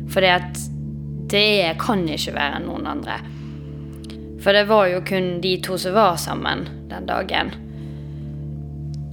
For 0.10 0.26
det 0.26 1.44
er, 1.44 1.78
kan 1.80 2.08
ikke 2.10 2.34
være 2.36 2.64
noen 2.66 2.90
andre. 2.90 3.20
For 4.40 4.56
det 4.56 4.68
var 4.70 4.88
jo 4.88 5.02
kun 5.06 5.42
de 5.44 5.58
to 5.64 5.78
som 5.78 5.96
var 5.98 6.16
sammen 6.16 6.68
den 6.90 7.08
dagen. 7.10 7.52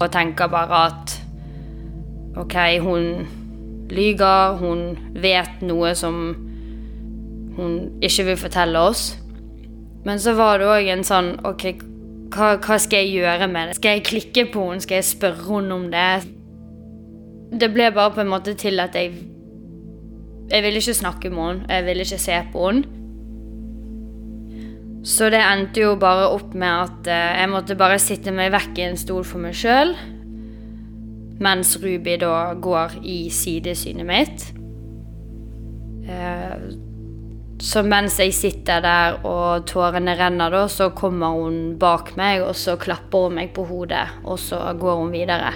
Og 0.00 0.10
tenker 0.12 0.50
bare 0.52 0.86
at 0.86 1.16
OK, 2.36 2.56
hun 2.84 3.26
lyver, 3.90 4.56
hun 4.60 4.98
vet 5.14 5.62
noe 5.64 5.94
som 5.96 6.16
hun 7.56 7.76
ikke 8.04 8.26
vil 8.28 8.36
fortelle 8.36 8.78
oss. 8.78 9.14
Men 10.04 10.20
så 10.22 10.36
var 10.38 10.60
det 10.60 10.68
òg 10.70 10.90
en 10.92 11.04
sånn 11.06 11.32
OK, 11.48 11.64
hva, 12.34 12.56
hva, 12.60 12.76
skal 12.82 13.02
jeg 13.06 13.22
gjøre 13.22 13.48
med 13.50 13.70
det? 13.70 13.78
Skal 13.78 13.96
jeg 13.96 14.06
klikke 14.10 14.44
på 14.52 14.68
henne? 14.68 14.84
Skal 14.84 15.00
jeg 15.00 15.08
spørre 15.08 15.46
henne 15.48 15.78
om 15.80 15.88
det? 15.90 16.10
Det 17.56 17.70
ble 17.72 17.88
bare 17.94 18.12
på 18.14 18.22
en 18.22 18.30
måte 18.30 18.54
til 18.58 18.82
at 18.82 18.94
jeg 18.94 19.14
Jeg 20.50 20.62
ville 20.62 20.78
ikke 20.78 20.94
snakke 20.94 21.30
med 21.30 21.42
henne. 21.42 21.66
Jeg 21.68 21.84
ville 21.86 22.04
ikke 22.06 22.18
se 22.22 22.36
på 22.52 22.68
henne. 22.68 23.05
Så 25.06 25.30
det 25.30 25.38
endte 25.38 25.84
jo 25.84 25.94
bare 26.00 26.26
opp 26.34 26.54
med 26.58 26.72
at 26.72 27.08
eh, 27.12 27.40
jeg 27.40 27.50
måtte 27.52 27.78
bare 27.78 27.98
sitte 28.02 28.34
meg 28.34 28.50
vekk 28.54 28.80
i 28.80 28.86
en 28.88 28.98
stol 28.98 29.22
for 29.26 29.42
meg 29.42 29.54
sjøl 29.54 29.94
mens 31.42 31.76
Ruby 31.82 32.16
da 32.20 32.54
går 32.54 32.98
i 33.04 33.16
sidesynet 33.32 34.08
mitt. 34.08 34.44
Eh, 36.08 36.54
så 37.60 37.82
mens 37.86 38.18
jeg 38.20 38.34
sitter 38.36 38.82
der 38.84 39.18
og 39.24 39.66
tårene 39.68 40.16
renner, 40.18 40.52
da, 40.52 40.66
så 40.68 40.90
kommer 40.96 41.38
hun 41.38 41.76
bak 41.80 42.12
meg, 42.20 42.44
og 42.44 42.56
så 42.58 42.76
klapper 42.80 43.28
hun 43.28 43.38
meg 43.40 43.54
på 43.56 43.64
hodet, 43.68 44.04
og 44.24 44.38
så 44.40 44.60
går 44.76 45.00
hun 45.00 45.14
videre. 45.14 45.54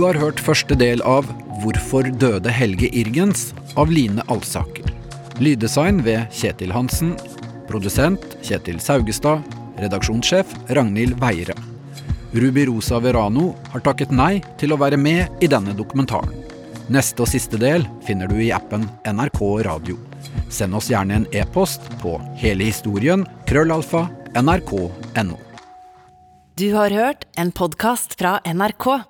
Du 0.00 0.06
har 0.06 0.16
hørt 0.16 0.38
første 0.40 0.72
del 0.80 1.02
av 1.04 1.26
Hvorfor 1.60 2.06
døde 2.22 2.48
Helge 2.56 2.88
Irgens 2.96 3.50
av 3.76 3.90
Line 3.92 4.22
Alsaker. 4.32 4.86
Lyddesign 5.44 5.98
ved 6.06 6.22
Kjetil 6.32 6.72
Hansen. 6.72 7.10
Produsent 7.68 8.24
Kjetil 8.40 8.78
Saugestad. 8.80 9.44
Redaksjonssjef 9.76 10.54
Ragnhild 10.72 11.18
Veire. 11.20 11.52
Ruby 12.32 12.64
Rosa 12.70 13.02
Verano 13.04 13.50
har 13.74 13.84
takket 13.84 14.16
nei 14.16 14.40
til 14.56 14.72
å 14.72 14.80
være 14.80 14.96
med 14.96 15.44
i 15.44 15.52
denne 15.52 15.76
dokumentaren. 15.76 16.32
Neste 16.88 17.26
og 17.26 17.28
siste 17.34 17.60
del 17.60 17.84
finner 18.08 18.32
du 18.32 18.38
i 18.40 18.48
appen 18.56 18.88
NRK 19.04 19.44
Radio. 19.68 20.00
Send 20.48 20.80
oss 20.80 20.88
gjerne 20.88 21.20
en 21.20 21.30
e-post 21.36 21.92
på 22.00 22.16
helehistorien 22.40 23.28
krøllalfa 23.52 24.06
nrk.no. 24.32 25.36
Du 26.56 26.70
har 26.72 26.88
hørt 26.88 27.28
en 27.36 27.52
podkast 27.52 28.16
fra 28.16 28.38
NRK. 28.48 29.09